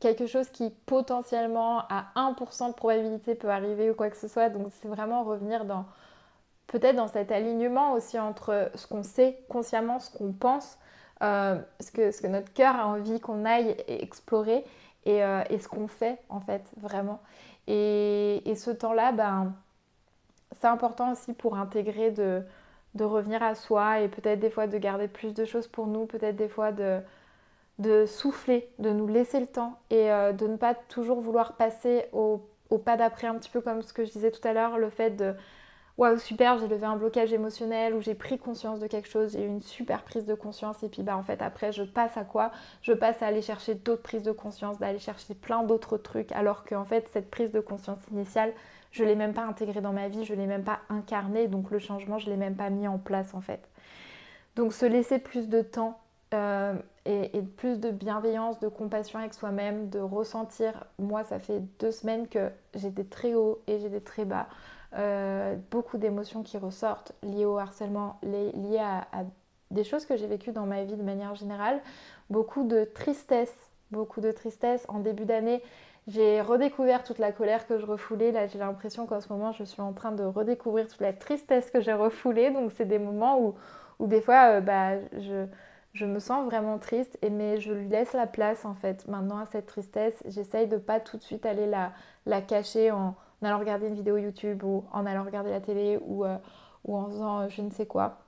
quelque 0.00 0.26
chose 0.26 0.48
qui 0.50 0.70
potentiellement 0.86 1.80
à 1.88 2.06
1% 2.16 2.68
de 2.68 2.74
probabilité 2.74 3.34
peut 3.34 3.50
arriver 3.50 3.90
ou 3.90 3.94
quoi 3.94 4.10
que 4.10 4.16
ce 4.16 4.28
soit. 4.28 4.50
Donc 4.50 4.68
c'est 4.80 4.88
vraiment 4.88 5.24
revenir 5.24 5.64
dans 5.64 5.86
peut-être 6.66 6.96
dans 6.96 7.08
cet 7.08 7.32
alignement 7.32 7.92
aussi 7.92 8.18
entre 8.18 8.70
ce 8.74 8.86
qu'on 8.86 9.02
sait 9.02 9.38
consciemment, 9.48 9.98
ce 9.98 10.10
qu'on 10.10 10.32
pense, 10.32 10.78
euh, 11.22 11.58
ce, 11.80 11.90
que, 11.92 12.10
ce 12.10 12.20
que 12.20 12.26
notre 12.26 12.52
cœur 12.52 12.76
a 12.76 12.86
envie 12.86 13.20
qu'on 13.20 13.44
aille 13.44 13.76
explorer 13.86 14.64
et, 15.04 15.22
euh, 15.22 15.42
ce 15.58 15.68
qu'on 15.68 15.88
fait 15.88 16.18
en 16.28 16.40
fait 16.40 16.62
vraiment. 16.80 17.20
Et, 17.68 18.42
ce 18.56 18.70
temps-là, 18.70 19.12
ben, 19.12 19.54
c'est 20.60 20.66
important 20.66 21.12
aussi 21.12 21.32
pour 21.32 21.56
intégrer 21.56 22.10
de, 22.10 22.42
revenir 23.00 23.42
à 23.42 23.54
soi 23.54 24.00
et 24.00 24.08
peut-être 24.08 24.40
des 24.40 24.50
fois 24.50 24.66
de 24.66 24.76
garder 24.78 25.08
plus 25.08 25.32
de 25.34 25.44
choses 25.44 25.68
pour 25.68 25.86
nous, 25.86 26.06
peut-être 26.06 26.36
des 26.36 26.48
fois 26.48 26.72
de, 26.72 28.06
souffler, 28.06 28.68
de 28.78 28.90
nous 28.90 29.06
laisser 29.06 29.40
le 29.40 29.46
temps 29.46 29.78
et 29.90 30.10
euh, 30.10 30.32
de 30.32 30.46
ne 30.46 30.56
pas 30.56 30.74
toujours 30.74 31.20
vouloir 31.20 31.56
passer 31.56 32.06
au 32.12 32.42
pas 32.78 32.96
d'après, 32.96 33.26
un 33.26 33.34
petit 33.34 33.50
peu 33.50 33.60
comme 33.60 33.82
ce 33.82 33.92
que 33.92 34.04
je 34.04 34.10
disais 34.10 34.30
tout 34.30 34.46
à 34.46 34.52
l'heure, 34.52 34.78
le 34.78 34.90
fait 34.90 35.10
de 35.10 35.34
waouh 35.98 36.18
super 36.18 36.58
j'ai 36.58 36.68
levé 36.68 36.86
un 36.86 36.96
blocage 36.96 37.32
émotionnel 37.32 37.94
ou 37.94 38.00
j'ai 38.00 38.14
pris 38.14 38.38
conscience 38.38 38.80
de 38.80 38.86
quelque 38.86 39.08
chose, 39.08 39.32
j'ai 39.32 39.44
eu 39.44 39.46
une 39.46 39.62
super 39.62 40.02
prise 40.02 40.24
de 40.24 40.34
conscience 40.34 40.82
et 40.82 40.88
puis 40.88 41.02
bah 41.02 41.16
en 41.16 41.22
fait 41.22 41.42
après 41.42 41.72
je 41.72 41.82
passe 41.82 42.16
à 42.16 42.24
quoi? 42.24 42.50
Je 42.82 42.92
passe 42.92 43.22
à 43.22 43.26
aller 43.26 43.42
chercher 43.42 43.74
d'autres 43.74 44.02
prises 44.02 44.22
de 44.22 44.32
conscience, 44.32 44.78
d'aller 44.78 44.98
chercher 44.98 45.34
plein 45.34 45.62
d'autres 45.62 45.98
trucs 45.98 46.32
alors 46.32 46.64
qu'en 46.64 46.84
fait 46.84 47.08
cette 47.12 47.30
prise 47.30 47.52
de 47.52 47.60
conscience 47.60 48.00
initiale 48.10 48.52
je 48.90 49.04
l'ai 49.04 49.14
même 49.16 49.32
pas 49.32 49.44
intégrée 49.44 49.80
dans 49.80 49.92
ma 49.92 50.08
vie, 50.08 50.24
je 50.24 50.34
l'ai 50.34 50.46
même 50.46 50.64
pas 50.64 50.80
incarnée 50.88 51.48
donc 51.48 51.70
le 51.70 51.78
changement 51.78 52.18
je 52.18 52.30
l'ai 52.30 52.36
même 52.36 52.56
pas 52.56 52.70
mis 52.70 52.88
en 52.88 52.98
place 52.98 53.34
en 53.34 53.40
fait. 53.40 53.68
Donc 54.56 54.72
se 54.72 54.84
laisser 54.86 55.18
plus 55.18 55.48
de 55.48 55.62
temps 55.62 55.98
euh, 56.34 56.74
et, 57.04 57.36
et, 57.36 57.42
plus 57.42 57.80
de 57.80 57.90
bienveillance, 57.90 58.58
de 58.60 58.68
compassion 58.68 59.18
avec 59.18 59.34
soi-même, 59.34 59.90
de 59.90 59.98
ressentir, 59.98 60.84
moi 60.98 61.24
ça 61.24 61.38
fait 61.38 61.60
deux 61.78 61.90
semaines 61.90 62.28
que 62.28 62.50
j'ai 62.74 62.90
des 62.90 63.04
très 63.04 63.34
hauts 63.34 63.60
et 63.66 63.78
j'ai 63.78 63.88
des 63.88 64.00
très 64.00 64.24
bas. 64.24 64.48
Euh, 64.94 65.56
beaucoup 65.70 65.96
d'émotions 65.96 66.42
qui 66.42 66.58
ressortent 66.58 67.12
liées 67.22 67.46
au 67.46 67.58
harcèlement, 67.58 68.18
liées 68.22 68.78
à, 68.78 69.06
des 69.70 69.84
choses 69.84 70.04
que 70.04 70.16
j'ai 70.16 70.26
vécues 70.26 70.52
dans 70.52 70.66
ma 70.66 70.84
vie 70.84 70.96
de 70.96 71.02
manière 71.02 71.34
générale. 71.34 71.80
Beaucoup 72.28 72.64
de 72.64 72.84
tristesse, 72.84 73.54
beaucoup 73.90 74.20
de 74.20 74.30
tristesse. 74.30 74.84
En 74.88 74.98
début 74.98 75.24
d'année, 75.24 75.62
j'ai 76.08 76.42
redécouvert 76.42 77.04
toute 77.04 77.18
la 77.18 77.32
colère 77.32 77.66
que 77.66 77.78
je 77.78 77.86
refoulais. 77.86 78.32
Là, 78.32 78.46
j'ai 78.48 78.58
l'impression 78.58 79.06
qu'en 79.06 79.20
ce 79.20 79.32
moment, 79.32 79.52
je 79.52 79.64
suis 79.64 79.80
en 79.80 79.94
train 79.94 80.12
de 80.12 80.24
redécouvrir 80.24 80.88
toute 80.88 81.00
la 81.00 81.14
tristesse 81.14 81.70
que 81.70 81.80
j'ai 81.80 81.94
refoulée. 81.94 82.50
Donc, 82.50 82.72
c'est 82.72 82.84
des 82.84 82.98
moments 82.98 83.40
où, 83.40 83.54
où 83.98 84.06
des 84.06 84.20
fois, 84.20 84.56
euh, 84.56 84.60
bah, 84.60 84.98
je, 85.18 85.46
je, 85.94 86.04
me 86.04 86.18
sens 86.18 86.44
vraiment 86.44 86.78
triste, 86.78 87.18
et, 87.22 87.30
mais 87.30 87.58
je 87.58 87.72
lui 87.72 87.88
laisse 87.88 88.12
la 88.12 88.26
place 88.26 88.66
en 88.66 88.74
fait 88.74 89.08
maintenant 89.08 89.38
à 89.38 89.46
cette 89.46 89.66
tristesse. 89.66 90.22
J'essaye 90.26 90.66
de 90.66 90.76
pas 90.76 91.00
tout 91.00 91.16
de 91.16 91.22
suite 91.22 91.46
aller 91.46 91.66
la, 91.66 91.92
la 92.26 92.42
cacher 92.42 92.90
en 92.90 93.14
en 93.42 93.46
allant 93.46 93.58
regarder 93.58 93.88
une 93.88 93.94
vidéo 93.94 94.16
YouTube 94.16 94.62
ou 94.62 94.84
en 94.92 95.04
allant 95.04 95.24
regarder 95.24 95.50
la 95.50 95.60
télé 95.60 95.98
ou, 96.02 96.24
euh, 96.24 96.36
ou 96.84 96.96
en 96.96 97.08
faisant 97.08 97.40
euh, 97.40 97.48
je 97.48 97.62
ne 97.62 97.70
sais 97.70 97.86
quoi. 97.86 98.18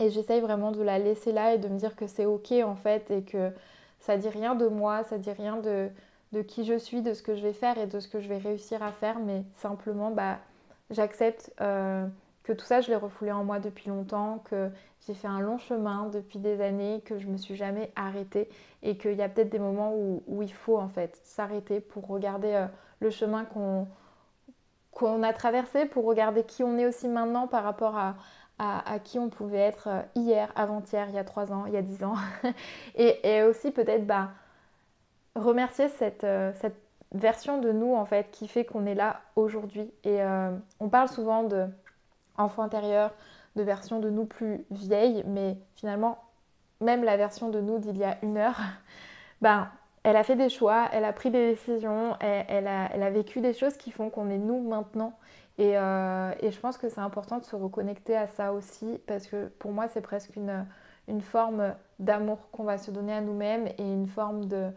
Et 0.00 0.10
j'essaye 0.10 0.40
vraiment 0.40 0.72
de 0.72 0.82
la 0.82 0.98
laisser 0.98 1.32
là 1.32 1.54
et 1.54 1.58
de 1.58 1.68
me 1.68 1.78
dire 1.78 1.96
que 1.96 2.06
c'est 2.06 2.26
ok 2.26 2.52
en 2.64 2.74
fait 2.74 3.10
et 3.10 3.22
que 3.22 3.52
ça 4.00 4.16
dit 4.16 4.28
rien 4.28 4.54
de 4.54 4.66
moi, 4.66 5.04
ça 5.04 5.18
dit 5.18 5.30
rien 5.30 5.56
de, 5.56 5.88
de 6.32 6.42
qui 6.42 6.64
je 6.64 6.78
suis, 6.78 7.02
de 7.02 7.14
ce 7.14 7.22
que 7.22 7.34
je 7.34 7.42
vais 7.42 7.52
faire 7.52 7.78
et 7.78 7.86
de 7.86 8.00
ce 8.00 8.08
que 8.08 8.20
je 8.20 8.28
vais 8.28 8.38
réussir 8.38 8.82
à 8.82 8.92
faire, 8.92 9.18
mais 9.18 9.44
simplement 9.56 10.10
bah, 10.10 10.38
j'accepte 10.90 11.52
euh, 11.60 12.06
que 12.42 12.52
tout 12.52 12.64
ça 12.64 12.80
je 12.80 12.88
l'ai 12.88 12.96
refoulé 12.96 13.32
en 13.32 13.44
moi 13.44 13.60
depuis 13.60 13.88
longtemps, 13.88 14.42
que 14.50 14.70
j'ai 15.06 15.14
fait 15.14 15.28
un 15.28 15.40
long 15.40 15.58
chemin 15.58 16.08
depuis 16.12 16.38
des 16.38 16.60
années, 16.60 17.02
que 17.04 17.18
je 17.18 17.26
me 17.26 17.36
suis 17.36 17.56
jamais 17.56 17.92
arrêtée 17.94 18.48
et 18.82 18.96
qu'il 18.96 19.14
y 19.14 19.22
a 19.22 19.28
peut-être 19.28 19.50
des 19.50 19.58
moments 19.58 19.94
où, 19.94 20.22
où, 20.26 20.42
il 20.42 20.52
faut 20.52 20.78
en 20.78 20.88
fait 20.88 21.20
s'arrêter 21.22 21.80
pour 21.80 22.06
regarder 22.06 22.66
le 23.00 23.10
chemin 23.10 23.44
qu'on 23.44 23.86
qu'on 24.94 25.22
a 25.22 25.32
traversé 25.32 25.86
pour 25.86 26.04
regarder 26.04 26.44
qui 26.44 26.62
on 26.62 26.78
est 26.78 26.86
aussi 26.86 27.08
maintenant 27.08 27.46
par 27.46 27.64
rapport 27.64 27.96
à, 27.98 28.14
qui 29.02 29.18
on 29.18 29.28
pouvait 29.28 29.58
être 29.58 29.88
euh, 29.88 30.00
hier, 30.14 30.50
avant-hier, 30.54 31.08
il 31.08 31.14
y 31.16 31.18
a 31.18 31.24
trois 31.24 31.52
ans, 31.52 31.64
il 31.66 31.72
y 31.72 31.76
a 31.76 31.82
dix 31.82 32.04
ans. 32.04 32.14
et, 32.94 33.42
aussi 33.42 33.72
peut-être 33.72 34.06
bah, 34.06 34.30
remercier 35.34 35.88
cette, 35.88 36.24
euh, 36.24 36.52
cette, 36.60 36.80
version 37.12 37.60
de 37.60 37.70
nous 37.70 37.94
en 37.94 38.04
fait 38.04 38.32
qui 38.32 38.48
fait 38.48 38.64
qu'on 38.64 38.86
est 38.86 38.94
là 38.94 39.20
aujourd'hui. 39.36 39.92
Et 40.02 40.22
euh, 40.22 40.50
on 40.80 40.88
parle 40.88 41.08
souvent 41.08 41.44
de 41.44 41.66
enfant 42.36 42.62
intérieur, 42.62 43.12
de 43.54 43.62
version 43.62 44.00
de 44.00 44.10
nous 44.10 44.24
plus 44.24 44.64
vieille, 44.70 45.22
mais 45.26 45.56
finalement, 45.76 46.18
même 46.80 47.04
la 47.04 47.16
version 47.16 47.50
de 47.50 47.60
nous 47.60 47.78
d'il 47.78 47.96
y 47.96 48.04
a 48.04 48.18
une 48.22 48.36
heure, 48.36 48.60
ben, 49.42 49.68
elle 50.04 50.16
a 50.16 50.22
fait 50.22 50.36
des 50.36 50.50
choix, 50.50 50.88
elle 50.92 51.04
a 51.04 51.12
pris 51.12 51.30
des 51.30 51.52
décisions, 51.52 52.14
elle, 52.20 52.66
a, 52.66 53.10
vécu 53.10 53.40
des 53.40 53.54
choses 53.54 53.76
qui 53.76 53.90
font 53.90 54.10
qu'on 54.10 54.28
est 54.28 54.38
nous 54.38 54.60
maintenant. 54.60 55.18
Euh, 55.58 56.32
et, 56.40 56.50
je 56.50 56.60
pense 56.60 56.76
que 56.76 56.90
c'est 56.90 57.00
important 57.00 57.38
de 57.38 57.44
se 57.44 57.56
reconnecter 57.56 58.14
à 58.14 58.26
ça 58.26 58.52
aussi, 58.52 58.98
parce 59.06 59.26
que 59.26 59.46
pour 59.58 59.72
moi, 59.72 59.88
c'est 59.88 60.02
presque 60.02 60.36
une, 60.36 61.20
forme 61.22 61.74
d'amour 61.98 62.50
qu'on 62.52 62.64
va 62.64 62.76
se 62.76 62.90
donner 62.90 63.14
à 63.14 63.22
nous-mêmes 63.22 63.66
et 63.78 63.82
une 63.82 64.06
forme 64.06 64.44
de, 64.44 64.70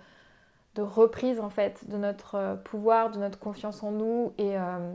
reprise 0.78 1.40
en 1.40 1.50
fait 1.50 1.90
de 1.90 1.98
notre 1.98 2.60
pouvoir, 2.63 3.10
de 3.10 3.18
notre 3.18 3.40
confiance 3.40 3.84
en 3.84 3.92
nous. 3.92 4.34
Et, 4.38 4.58
euh, 4.58 4.94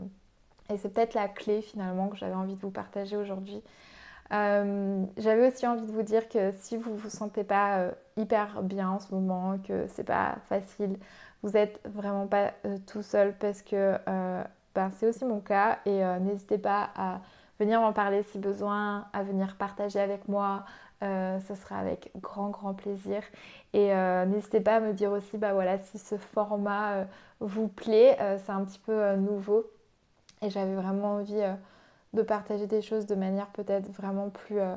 et 0.71 0.77
c'est 0.77 0.89
peut-être 0.89 1.13
la 1.13 1.27
clé 1.27 1.61
finalement 1.61 2.07
que 2.07 2.15
j'avais 2.15 2.33
envie 2.33 2.55
de 2.55 2.61
vous 2.61 2.71
partager 2.71 3.17
aujourd'hui. 3.17 3.61
Euh, 4.31 5.05
j'avais 5.17 5.47
aussi 5.47 5.67
envie 5.67 5.85
de 5.85 5.91
vous 5.91 6.01
dire 6.01 6.27
que 6.29 6.51
si 6.59 6.77
vous 6.77 6.95
vous 6.95 7.09
sentez 7.09 7.43
pas 7.43 7.79
euh, 7.79 7.91
hyper 8.17 8.63
bien 8.63 8.89
en 8.89 8.99
ce 8.99 9.13
moment, 9.13 9.57
que 9.59 9.85
c'est 9.87 10.03
pas 10.03 10.37
facile, 10.49 10.97
vous 11.43 11.51
n'êtes 11.51 11.79
vraiment 11.85 12.27
pas 12.27 12.53
euh, 12.65 12.77
tout 12.87 13.03
seul 13.03 13.35
parce 13.37 13.61
que 13.61 13.97
ben, 14.75 14.91
c'est 14.97 15.07
aussi 15.07 15.25
mon 15.25 15.39
cas 15.39 15.79
et 15.85 16.03
n'hésitez 16.21 16.57
pas 16.57 16.89
à 16.95 17.19
venir 17.59 17.79
m'en 17.79 17.93
parler 17.93 18.23
si 18.23 18.39
besoin, 18.39 19.05
à 19.13 19.23
venir 19.23 19.55
partager 19.57 19.99
avec 19.99 20.27
moi. 20.27 20.65
ce 21.01 21.55
sera 21.61 21.77
avec 21.77 22.11
grand 22.19 22.49
grand 22.49 22.73
plaisir 22.73 23.21
et 23.73 23.93
n'hésitez 24.25 24.61
pas 24.61 24.77
à 24.77 24.79
me 24.79 24.93
dire 24.93 25.11
aussi 25.11 25.37
bah 25.37 25.53
voilà 25.53 25.77
si 25.77 25.99
ce 25.99 26.17
format 26.17 27.05
vous 27.39 27.67
plaît 27.67 28.17
c'est 28.43 28.51
un 28.51 28.65
petit 28.65 28.79
peu 28.79 29.15
nouveau 29.15 29.69
et 30.41 30.49
j'avais 30.49 30.75
vraiment 30.75 31.15
envie 31.17 31.43
de 32.13 32.21
partager 32.21 32.67
des 32.67 32.81
choses 32.81 33.05
de 33.05 33.15
manière 33.15 33.47
peut-être 33.47 33.89
vraiment 33.91 34.29
plus, 34.29 34.59
euh, 34.59 34.75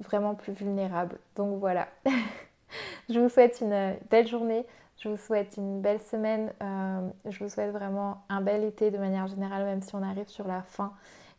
vraiment 0.00 0.34
plus 0.34 0.52
vulnérable. 0.52 1.18
Donc 1.36 1.58
voilà. 1.58 1.88
je 3.08 3.18
vous 3.18 3.28
souhaite 3.28 3.60
une 3.60 3.96
belle 4.10 4.26
journée. 4.26 4.66
Je 4.98 5.08
vous 5.08 5.16
souhaite 5.16 5.56
une 5.56 5.80
belle 5.80 6.00
semaine. 6.00 6.52
Euh, 6.62 7.08
je 7.26 7.42
vous 7.42 7.50
souhaite 7.50 7.72
vraiment 7.72 8.24
un 8.28 8.40
bel 8.40 8.64
été 8.64 8.90
de 8.90 8.98
manière 8.98 9.26
générale, 9.26 9.64
même 9.64 9.82
si 9.82 9.94
on 9.94 10.02
arrive 10.02 10.28
sur 10.28 10.48
la 10.48 10.62
fin. 10.62 10.92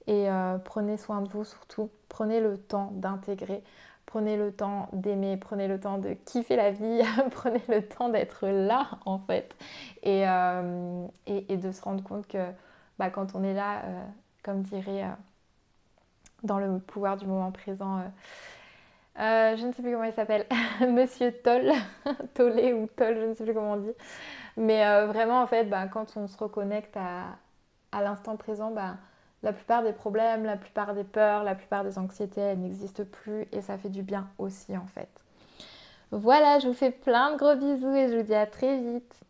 Et 0.07 0.29
euh, 0.29 0.57
prenez 0.57 0.97
soin 0.97 1.21
de 1.21 1.29
vous 1.29 1.43
surtout. 1.43 1.89
Prenez 2.09 2.39
le 2.39 2.57
temps 2.57 2.91
d'intégrer. 2.93 3.63
Prenez 4.05 4.37
le 4.37 4.53
temps 4.53 4.87
d'aimer. 4.93 5.35
Prenez 5.35 5.67
le 5.67 5.79
temps 5.79 5.97
de 5.97 6.13
kiffer 6.13 6.55
la 6.55 6.71
vie. 6.71 7.01
prenez 7.31 7.61
le 7.67 7.85
temps 7.85 8.07
d'être 8.07 8.47
là 8.47 8.87
en 9.05 9.19
fait. 9.19 9.55
Et, 10.03 10.23
et, 11.25 11.57
de 11.57 11.71
se 11.71 11.81
rendre 11.81 12.03
compte 12.03 12.27
que 12.27 12.51
bah, 12.99 13.09
quand 13.09 13.35
on 13.35 13.43
est 13.43 13.53
là, 13.53 13.81
comme 14.45 14.61
dirait 14.61 15.03
euh, 15.03 15.15
dans 16.43 16.59
le 16.59 16.77
pouvoir 16.79 17.17
du 17.17 17.25
moment 17.25 17.51
présent. 17.51 17.97
Euh, 17.97 18.03
euh, 19.17 19.57
je 19.57 19.65
ne 19.65 19.71
sais 19.73 19.81
plus 19.81 19.91
comment 19.91 20.03
il 20.03 20.13
s'appelle, 20.13 20.45
Monsieur 20.81 21.31
Toll, 21.31 21.71
Tollé 22.35 22.73
ou 22.73 22.87
Toll, 22.95 23.15
je 23.19 23.25
ne 23.25 23.33
sais 23.33 23.43
plus 23.43 23.53
comment 23.53 23.73
on 23.73 23.77
dit. 23.77 23.93
Mais 24.57 24.85
vraiment, 25.07 25.41
en 25.41 25.47
fait, 25.47 25.65
bah, 25.65 25.87
quand 25.87 26.15
on 26.15 26.27
se 26.27 26.37
reconnecte 26.37 26.95
à, 26.95 28.01
l'instant 28.01 28.37
présent, 28.37 28.71
bah, 28.71 28.95
la 29.43 29.51
plupart 29.51 29.83
des 29.83 29.91
problèmes, 29.91 30.45
la 30.45 30.55
plupart 30.55 30.93
des 30.93 31.03
peurs, 31.03 31.43
la 31.43 31.55
plupart 31.55 31.83
des 31.83 31.97
anxiétés, 31.97 32.39
elles 32.39 32.59
n'existent 32.59 33.03
plus 33.03 33.47
et 33.51 33.61
ça 33.61 33.77
fait 33.77 33.89
du 33.89 34.01
bien 34.01 34.29
aussi, 34.37 34.77
en 34.77 34.85
fait. 34.85 35.09
Voilà, 36.11 36.59
je 36.59 36.67
vous 36.67 36.73
fais 36.73 36.91
plein 36.91 37.33
de 37.33 37.37
gros 37.37 37.55
bisous 37.55 37.93
et 37.93 38.09
je 38.09 38.17
vous 38.17 38.23
dis 38.23 38.35
à 38.35 38.45
très 38.45 38.77
vite. 38.77 39.25